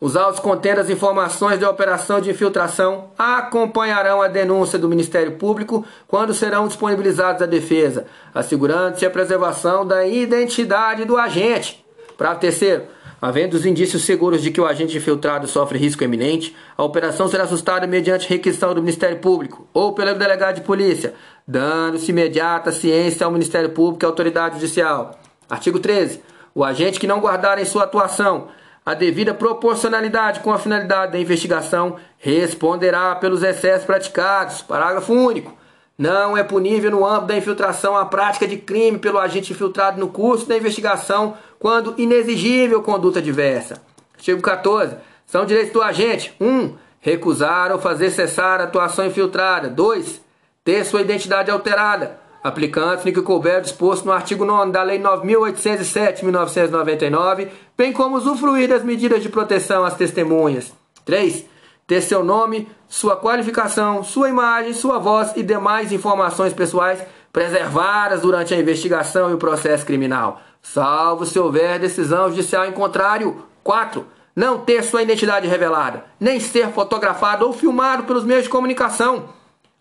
os 0.00 0.16
autos 0.16 0.40
contendo 0.40 0.80
as 0.80 0.88
informações 0.88 1.58
da 1.58 1.68
operação 1.68 2.20
de 2.20 2.30
infiltração 2.30 3.10
acompanharão 3.18 4.22
a 4.22 4.28
denúncia 4.28 4.78
do 4.78 4.88
Ministério 4.88 5.32
Público 5.32 5.84
quando 6.06 6.32
serão 6.32 6.68
disponibilizados 6.68 7.42
à 7.42 7.46
defesa, 7.46 8.06
assegurando-se 8.34 9.04
a 9.04 9.10
preservação 9.10 9.86
da 9.86 10.06
identidade 10.06 11.04
do 11.04 11.18
agente. 11.18 11.84
Para 12.16 12.34
terceiro, 12.34 12.84
Havendo 13.20 13.54
os 13.54 13.66
indícios 13.66 14.02
seguros 14.04 14.42
de 14.42 14.50
que 14.50 14.60
o 14.60 14.66
agente 14.66 14.96
infiltrado 14.96 15.46
sofre 15.46 15.78
risco 15.78 16.02
eminente, 16.02 16.56
a 16.76 16.82
operação 16.82 17.28
será 17.28 17.44
assustada 17.44 17.86
mediante 17.86 18.28
requisição 18.28 18.74
do 18.74 18.80
Ministério 18.80 19.18
Público 19.18 19.68
ou 19.74 19.92
pelo 19.92 20.18
delegado 20.18 20.56
de 20.56 20.62
polícia, 20.62 21.12
dando-se 21.46 22.10
imediata 22.10 22.72
ciência 22.72 23.26
ao 23.26 23.32
Ministério 23.32 23.70
Público 23.70 24.04
e 24.04 24.06
à 24.06 24.08
autoridade 24.08 24.54
judicial. 24.54 25.20
Artigo 25.50 25.78
13. 25.78 26.22
O 26.54 26.64
agente 26.64 26.98
que 26.98 27.06
não 27.06 27.20
guardar 27.20 27.58
em 27.58 27.64
sua 27.64 27.84
atuação 27.84 28.48
a 28.84 28.94
devida 28.94 29.34
proporcionalidade 29.34 30.40
com 30.40 30.50
a 30.50 30.58
finalidade 30.58 31.12
da 31.12 31.18
investigação 31.18 31.96
responderá 32.18 33.14
pelos 33.14 33.42
excessos 33.42 33.84
praticados. 33.84 34.62
Parágrafo 34.62 35.12
único. 35.12 35.54
Não 35.98 36.34
é 36.34 36.42
punível 36.42 36.90
no 36.90 37.06
âmbito 37.06 37.26
da 37.26 37.36
infiltração 37.36 37.94
a 37.94 38.06
prática 38.06 38.48
de 38.48 38.56
crime 38.56 38.98
pelo 38.98 39.18
agente 39.18 39.52
infiltrado 39.52 40.00
no 40.00 40.08
curso 40.08 40.48
da 40.48 40.56
investigação 40.56 41.36
quando 41.60 41.94
inexigível 41.98 42.82
conduta 42.82 43.22
diversa. 43.22 43.80
Artigo 44.14 44.42
14. 44.42 44.96
São 45.26 45.46
direitos 45.46 45.72
do 45.72 45.80
agente: 45.82 46.34
1. 46.40 46.48
Um, 46.48 46.74
recusar 47.00 47.70
ou 47.70 47.78
fazer 47.78 48.10
cessar 48.10 48.60
a 48.60 48.64
atuação 48.64 49.06
infiltrada. 49.06 49.68
2. 49.68 50.20
Ter 50.64 50.84
sua 50.84 51.02
identidade 51.02 51.48
alterada, 51.50 52.18
aplicando-se 52.42 53.06
no 53.06 53.12
que 53.12 53.22
couber 53.22 53.60
disposto 53.60 54.04
no 54.04 54.10
artigo 54.12 54.44
9 54.44 54.72
da 54.72 54.82
Lei 54.82 54.98
9.807-1999, 54.98 57.48
bem 57.76 57.92
como 57.92 58.16
usufruir 58.16 58.68
das 58.68 58.82
medidas 58.82 59.22
de 59.22 59.28
proteção 59.28 59.84
às 59.84 59.94
testemunhas. 59.94 60.72
3 61.04 61.48
ter 61.90 62.02
seu 62.02 62.22
nome, 62.22 62.68
sua 62.88 63.16
qualificação, 63.16 64.04
sua 64.04 64.28
imagem, 64.28 64.72
sua 64.72 65.00
voz 65.00 65.32
e 65.34 65.42
demais 65.42 65.90
informações 65.90 66.52
pessoais 66.52 67.02
preservadas 67.32 68.20
durante 68.20 68.54
a 68.54 68.60
investigação 68.60 69.28
e 69.28 69.34
o 69.34 69.38
processo 69.38 69.84
criminal, 69.84 70.40
salvo 70.62 71.26
se 71.26 71.38
houver 71.38 71.78
decisão 71.78 72.28
judicial 72.28 72.66
em 72.66 72.72
contrário. 72.72 73.44
4. 73.62 74.06
Não 74.34 74.58
ter 74.58 74.82
sua 74.82 75.02
identidade 75.02 75.46
revelada, 75.46 76.04
nem 76.18 76.40
ser 76.40 76.68
fotografado 76.68 77.46
ou 77.46 77.52
filmado 77.52 78.04
pelos 78.04 78.24
meios 78.24 78.44
de 78.44 78.48
comunicação, 78.48 79.28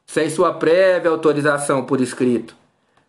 sem 0.06 0.30
sua 0.30 0.54
prévia 0.54 1.12
autorização 1.12 1.86
por 1.86 2.02
escrito. 2.02 2.56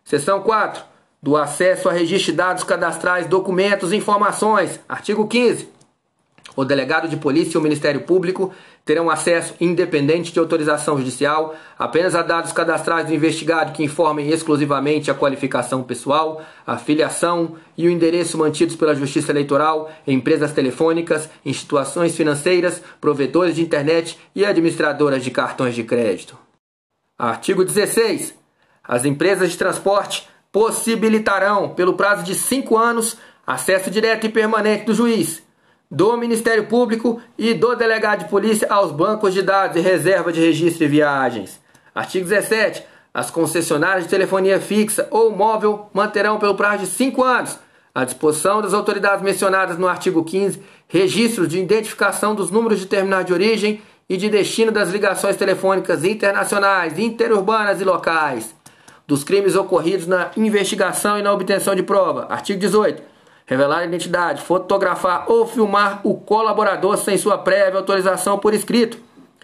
Seção 0.03 0.41
4. 0.41 0.83
Do 1.21 1.35
acesso 1.35 1.89
a 1.89 1.91
registro 1.91 2.31
de 2.31 2.37
dados 2.37 2.63
cadastrais, 2.63 3.27
documentos 3.27 3.91
e 3.91 3.97
informações. 3.97 4.79
Artigo 4.87 5.27
15 5.27 5.81
o 6.55 6.65
delegado 6.65 7.07
de 7.07 7.17
polícia 7.17 7.57
e 7.57 7.59
o 7.59 7.61
Ministério 7.61 8.01
Público 8.01 8.53
terão 8.83 9.09
acesso 9.09 9.53
independente 9.59 10.31
de 10.31 10.39
autorização 10.39 10.97
judicial 10.97 11.55
apenas 11.77 12.15
a 12.15 12.21
dados 12.21 12.51
cadastrais 12.51 13.07
do 13.07 13.13
investigado 13.13 13.71
que 13.71 13.83
informem 13.83 14.29
exclusivamente 14.29 15.11
a 15.11 15.13
qualificação 15.13 15.83
pessoal, 15.83 16.41
a 16.65 16.77
filiação 16.77 17.55
e 17.77 17.87
o 17.87 17.91
endereço 17.91 18.37
mantidos 18.37 18.75
pela 18.75 18.95
Justiça 18.95 19.31
Eleitoral, 19.31 19.91
empresas 20.07 20.51
telefônicas, 20.51 21.29
instituições 21.45 22.15
financeiras, 22.15 22.81
provedores 22.99 23.55
de 23.55 23.61
internet 23.61 24.17
e 24.35 24.45
administradoras 24.45 25.23
de 25.23 25.31
cartões 25.31 25.75
de 25.75 25.83
crédito. 25.83 26.37
Artigo 27.17 27.63
16. 27.63 28.33
As 28.83 29.05
empresas 29.05 29.51
de 29.51 29.57
transporte 29.57 30.27
possibilitarão, 30.51 31.69
pelo 31.69 31.93
prazo 31.93 32.23
de 32.23 32.35
cinco 32.35 32.77
anos, 32.77 33.15
acesso 33.45 33.91
direto 33.91 34.25
e 34.25 34.29
permanente 34.29 34.85
do 34.85 34.93
juiz 34.93 35.43
do 35.91 36.15
Ministério 36.15 36.67
Público 36.67 37.21
e 37.37 37.53
do 37.53 37.75
delegado 37.75 38.19
de 38.19 38.29
polícia 38.29 38.65
aos 38.69 38.93
bancos 38.93 39.33
de 39.33 39.41
dados 39.41 39.75
e 39.75 39.81
reserva 39.81 40.31
de 40.31 40.39
registro 40.39 40.79
de 40.79 40.87
viagens. 40.87 41.59
Artigo 41.93 42.25
17. 42.25 42.83
As 43.13 43.29
concessionárias 43.29 44.05
de 44.05 44.09
telefonia 44.09 44.57
fixa 44.61 45.05
ou 45.11 45.35
móvel 45.35 45.89
manterão 45.93 46.39
pelo 46.39 46.55
prazo 46.55 46.85
de 46.85 46.87
5 46.91 47.21
anos, 47.21 47.59
à 47.93 48.05
disposição 48.05 48.61
das 48.61 48.73
autoridades 48.73 49.21
mencionadas 49.21 49.77
no 49.77 49.85
artigo 49.85 50.23
15, 50.23 50.63
registros 50.87 51.49
de 51.49 51.59
identificação 51.59 52.33
dos 52.33 52.49
números 52.49 52.79
de 52.79 52.85
terminal 52.85 53.21
de 53.21 53.33
origem 53.33 53.81
e 54.07 54.15
de 54.15 54.29
destino 54.29 54.71
das 54.71 54.91
ligações 54.91 55.35
telefônicas 55.35 56.05
internacionais, 56.05 56.97
interurbanas 56.97 57.81
e 57.81 57.83
locais, 57.83 58.55
dos 59.05 59.25
crimes 59.25 59.57
ocorridos 59.57 60.07
na 60.07 60.31
investigação 60.37 61.19
e 61.19 61.21
na 61.21 61.33
obtenção 61.33 61.75
de 61.75 61.83
prova. 61.83 62.27
Artigo 62.29 62.61
18 62.61 63.10
revelar 63.51 63.79
a 63.79 63.85
identidade, 63.85 64.41
fotografar 64.41 65.25
ou 65.27 65.45
filmar 65.45 65.99
o 66.05 66.15
colaborador 66.15 66.95
sem 66.95 67.17
sua 67.17 67.37
prévia 67.37 67.79
autorização 67.79 68.39
por 68.39 68.53
escrito. 68.53 68.97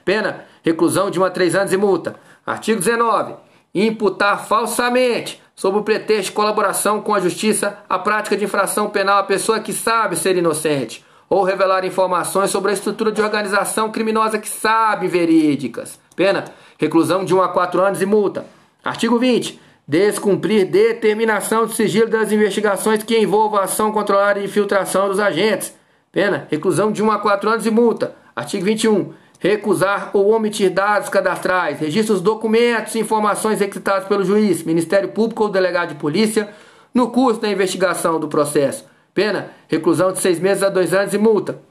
Pena, 0.06 0.46
reclusão 0.64 1.12
de 1.12 1.20
1 1.20 1.26
a 1.26 1.30
3 1.30 1.56
anos 1.56 1.74
e 1.74 1.78
multa. 1.78 2.16
Artigo 2.46 2.80
19. 2.80 3.34
Imputar 3.76 4.46
falsamente, 4.46 5.44
sob 5.54 5.80
o 5.80 5.84
pretexto 5.84 6.28
de 6.28 6.32
colaboração 6.32 7.02
com 7.02 7.14
a 7.14 7.20
justiça, 7.20 7.80
a 7.90 8.00
prática 8.00 8.38
de 8.38 8.46
infração 8.46 8.90
penal 8.90 9.20
à 9.20 9.24
pessoa 9.24 9.60
que 9.60 9.74
sabe 9.74 10.16
ser 10.16 10.38
inocente, 10.38 11.06
ou 11.30 11.44
revelar 11.44 11.84
informações 11.84 12.50
sobre 12.50 12.72
a 12.72 12.74
estrutura 12.74 13.12
de 13.12 13.22
organização 13.22 13.92
criminosa 13.92 14.40
que 14.40 14.48
sabe 14.48 15.10
verídicas. 15.10 16.00
Pena, 16.16 16.46
reclusão 16.78 17.26
de 17.26 17.36
1 17.36 17.42
a 17.42 17.50
4 17.50 17.82
anos 17.82 18.02
e 18.02 18.06
multa. 18.06 18.46
Artigo 18.86 19.20
20 19.20 19.67
Descumprir 19.88 20.70
determinação 20.70 21.66
de 21.66 21.74
sigilo 21.74 22.10
das 22.10 22.34
investigações 22.34 23.04
que 23.04 23.18
envolvam 23.18 23.62
ação 23.62 23.90
controlada 23.90 24.40
de 24.40 24.46
infiltração 24.46 25.08
dos 25.08 25.18
agentes. 25.18 25.74
Pena, 26.12 26.46
reclusão 26.52 26.92
de 26.92 27.02
1 27.02 27.10
a 27.10 27.20
4 27.20 27.50
anos 27.50 27.66
e 27.66 27.72
multa. 27.72 28.14
Artigo 28.36 28.66
21. 28.66 29.14
Recusar 29.40 30.10
ou 30.14 30.34
omitir 30.34 30.72
dados 30.72 31.08
cadastrais, 31.08 31.80
registros, 31.80 32.20
documentos 32.20 32.96
e 32.96 33.00
informações 33.00 33.62
requisitados 33.62 34.10
pelo 34.10 34.26
juiz, 34.26 34.62
Ministério 34.64 35.10
Público 35.10 35.44
ou 35.44 35.50
delegado 35.50 35.90
de 35.90 35.96
polícia 35.96 36.50
no 36.94 37.10
curso 37.10 37.40
da 37.40 37.50
investigação 37.50 38.20
do 38.20 38.28
processo. 38.28 38.84
Pena, 39.14 39.52
reclusão 39.70 40.12
de 40.12 40.20
seis 40.20 40.38
meses 40.38 40.64
a 40.64 40.70
dois 40.70 40.94
anos 40.94 41.14
e 41.14 41.18
multa. 41.18 41.62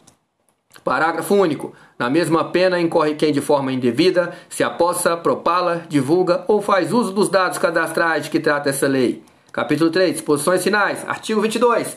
Parágrafo 0.82 1.34
único. 1.34 1.74
Na 1.98 2.10
mesma 2.10 2.44
pena 2.44 2.78
incorre 2.78 3.14
quem 3.14 3.32
de 3.32 3.40
forma 3.40 3.72
indevida 3.72 4.34
se 4.50 4.62
apossa, 4.62 5.16
propala, 5.16 5.84
divulga 5.88 6.44
ou 6.46 6.60
faz 6.60 6.92
uso 6.92 7.10
dos 7.10 7.30
dados 7.30 7.56
cadastrais 7.56 8.24
de 8.24 8.30
que 8.30 8.38
trata 8.38 8.68
essa 8.68 8.86
lei. 8.86 9.22
Capítulo 9.50 9.90
3. 9.90 10.12
Disposições 10.12 10.62
finais. 10.62 11.02
Artigo 11.08 11.40
22. 11.40 11.96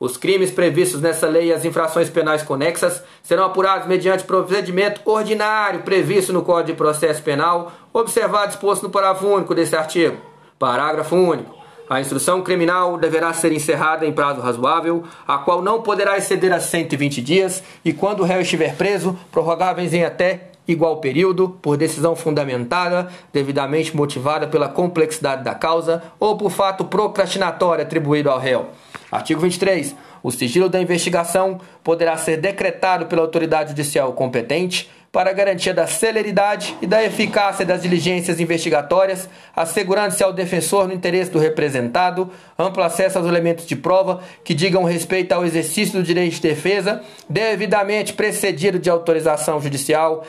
Os 0.00 0.16
crimes 0.16 0.50
previstos 0.50 1.00
nessa 1.00 1.28
lei 1.28 1.46
e 1.46 1.52
as 1.52 1.64
infrações 1.64 2.10
penais 2.10 2.42
conexas 2.42 3.02
serão 3.22 3.44
apurados 3.44 3.86
mediante 3.86 4.24
procedimento 4.24 5.00
ordinário 5.04 5.82
previsto 5.82 6.32
no 6.32 6.42
Código 6.42 6.72
de 6.72 6.74
Processo 6.74 7.22
Penal, 7.22 7.72
observado 7.92 8.48
disposto 8.48 8.82
no 8.82 8.90
parágrafo 8.90 9.28
único 9.28 9.54
desse 9.54 9.76
artigo. 9.76 10.16
Parágrafo 10.58 11.14
único. 11.14 11.65
A 11.88 12.00
instrução 12.00 12.42
criminal 12.42 12.98
deverá 12.98 13.32
ser 13.32 13.52
encerrada 13.52 14.04
em 14.04 14.12
prazo 14.12 14.40
razoável, 14.40 15.04
a 15.26 15.38
qual 15.38 15.62
não 15.62 15.82
poderá 15.82 16.18
exceder 16.18 16.52
a 16.52 16.58
120 16.58 17.22
dias, 17.22 17.62
e 17.84 17.92
quando 17.92 18.20
o 18.20 18.24
réu 18.24 18.40
estiver 18.40 18.74
preso, 18.74 19.16
prorrogáveis 19.30 19.94
em 19.94 20.04
até 20.04 20.50
igual 20.66 20.96
período, 20.96 21.48
por 21.62 21.76
decisão 21.76 22.16
fundamentada, 22.16 23.08
devidamente 23.32 23.96
motivada 23.96 24.48
pela 24.48 24.68
complexidade 24.68 25.44
da 25.44 25.54
causa 25.54 26.02
ou 26.18 26.36
por 26.36 26.50
fato 26.50 26.84
procrastinatório 26.84 27.84
atribuído 27.84 28.30
ao 28.30 28.38
réu. 28.38 28.66
Artigo 29.10 29.40
23. 29.40 29.94
O 30.24 30.32
sigilo 30.32 30.68
da 30.68 30.82
investigação 30.82 31.60
poderá 31.84 32.16
ser 32.16 32.38
decretado 32.38 33.06
pela 33.06 33.22
autoridade 33.22 33.70
judicial 33.70 34.12
competente 34.12 34.90
para 35.16 35.32
garantia 35.32 35.72
da 35.72 35.86
celeridade 35.86 36.76
e 36.82 36.86
da 36.86 37.02
eficácia 37.02 37.64
das 37.64 37.80
diligências 37.80 38.38
investigatórias, 38.38 39.30
assegurando-se 39.56 40.22
ao 40.22 40.30
defensor, 40.30 40.86
no 40.86 40.92
interesse 40.92 41.30
do 41.30 41.38
representado, 41.38 42.30
amplo 42.58 42.82
acesso 42.82 43.16
aos 43.16 43.26
elementos 43.26 43.66
de 43.66 43.74
prova 43.74 44.20
que 44.44 44.52
digam 44.52 44.84
respeito 44.84 45.32
ao 45.32 45.42
exercício 45.42 45.98
do 45.98 46.02
direito 46.02 46.34
de 46.34 46.42
defesa, 46.42 47.02
devidamente 47.30 48.12
precedido 48.12 48.78
de 48.78 48.90
autorização 48.90 49.58
judicial, 49.58 50.22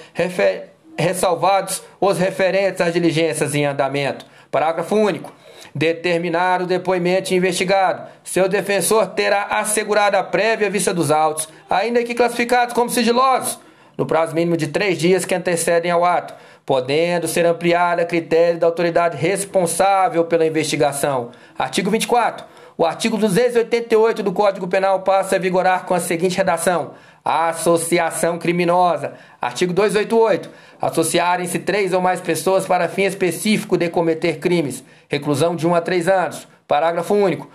ressalvados 0.97 1.83
os 1.99 2.17
referentes 2.17 2.79
às 2.79 2.93
diligências 2.93 3.53
em 3.53 3.65
andamento. 3.65 4.25
Parágrafo 4.49 4.95
único 4.95 5.33
determinar 5.75 6.61
o 6.61 6.65
depoimento 6.65 7.33
investigado. 7.33 8.07
Seu 8.23 8.47
defensor 8.47 9.07
terá 9.07 9.47
assegurado 9.59 10.15
a 10.15 10.23
prévia 10.23 10.69
vista 10.69 10.93
dos 10.93 11.11
autos, 11.11 11.49
ainda 11.69 12.05
que 12.05 12.15
classificados 12.15 12.73
como 12.73 12.89
sigilosos, 12.89 13.59
no 13.97 14.05
prazo 14.05 14.35
mínimo 14.35 14.55
de 14.55 14.67
três 14.67 14.97
dias 14.97 15.25
que 15.25 15.33
antecedem 15.33 15.89
ao 15.89 16.05
ato, 16.05 16.35
podendo 16.65 17.27
ser 17.27 17.45
ampliada 17.45 18.03
a 18.03 18.05
critério 18.05 18.59
da 18.59 18.67
autoridade 18.67 19.17
responsável 19.17 20.23
pela 20.25 20.45
investigação. 20.45 21.31
Artigo 21.57 21.89
24. 21.89 22.45
O 22.77 22.85
artigo 22.85 23.17
288 23.17 24.21
do 24.21 24.31
Código 24.31 24.67
Penal 24.67 24.99
passa 24.99 25.35
a 25.35 25.39
vigorar 25.39 25.85
com 25.85 25.95
a 25.95 25.99
seguinte 25.99 26.37
redação: 26.37 26.91
associação 27.25 28.37
criminosa. 28.37 29.13
Artigo 29.41 29.73
288. 29.73 30.47
Associarem-se 30.79 31.57
três 31.57 31.91
ou 31.91 32.01
mais 32.01 32.21
pessoas 32.21 32.67
para 32.67 32.87
fim 32.87 33.03
específico 33.03 33.77
de 33.77 33.89
cometer 33.89 34.37
crimes. 34.37 34.83
Reclusão 35.09 35.55
de 35.55 35.65
1 35.65 35.71
um 35.71 35.73
a 35.73 35.81
3 35.81 36.07
anos. 36.07 36.47
Parágrafo 36.67 37.13
único. 37.13 37.49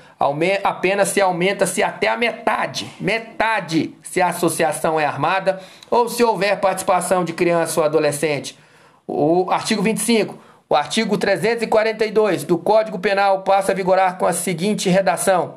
A 0.64 0.72
pena 0.72 1.05
se 1.05 1.20
aumenta-se 1.20 1.83
até 1.83 2.09
a 2.09 2.16
metade. 2.16 2.90
Metade 2.98 3.94
se 4.03 4.22
a 4.22 4.29
associação 4.29 4.98
é 4.98 5.05
armada 5.05 5.61
ou 5.90 6.09
se 6.09 6.25
houver 6.25 6.59
participação 6.61 7.22
de 7.22 7.35
criança 7.35 7.79
ou 7.81 7.85
adolescente. 7.85 8.59
O 9.07 9.51
artigo 9.51 9.83
25. 9.83 10.38
O 10.68 10.75
artigo 10.75 11.18
342 11.18 12.44
do 12.44 12.57
Código 12.57 12.98
Penal 12.98 13.42
passa 13.42 13.72
a 13.72 13.75
vigorar 13.75 14.16
com 14.16 14.25
a 14.25 14.33
seguinte 14.33 14.88
redação: 14.88 15.57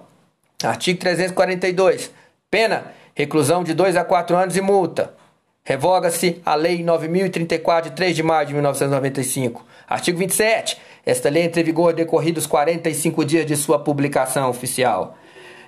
Artigo 0.61 0.99
342. 0.99 2.11
Pena 2.51 2.91
reclusão 3.13 3.63
de 3.63 3.73
2 3.73 3.95
a 3.95 4.03
4 4.03 4.35
anos 4.35 4.57
e 4.57 4.61
multa. 4.61 5.13
Revoga-se 5.63 6.41
a 6.45 6.53
Lei 6.53 6.83
9034 6.83 7.89
de 7.89 7.95
3 7.95 8.15
de 8.15 8.21
maio 8.21 8.45
de 8.45 8.53
1995. 8.53 9.65
Artigo 9.87 10.19
27. 10.19 10.77
Esta 11.05 11.29
lei 11.29 11.43
entra 11.43 11.61
em 11.61 11.63
vigor 11.63 11.93
decorridos 11.93 12.47
45 12.47 13.23
dias 13.23 13.45
de 13.45 13.55
sua 13.55 13.77
publicação 13.77 14.49
oficial. 14.49 15.15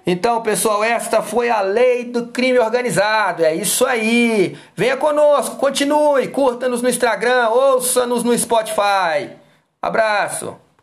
Então, 0.06 0.42
pessoal, 0.42 0.84
esta 0.84 1.22
foi 1.22 1.50
a 1.50 1.62
lei 1.62 2.06
do 2.06 2.28
crime 2.28 2.58
organizado. 2.60 3.44
É 3.44 3.54
isso 3.54 3.86
aí. 3.86 4.58
Venha 4.76 4.96
conosco, 4.96 5.58
continue, 5.58 6.30
curta-nos 6.30 6.82
no 6.82 6.90
Instagram, 6.90 7.50
ouça-nos 7.50 8.24
no 8.24 8.38
Spotify. 8.38 9.32
Abraço. 9.82 10.67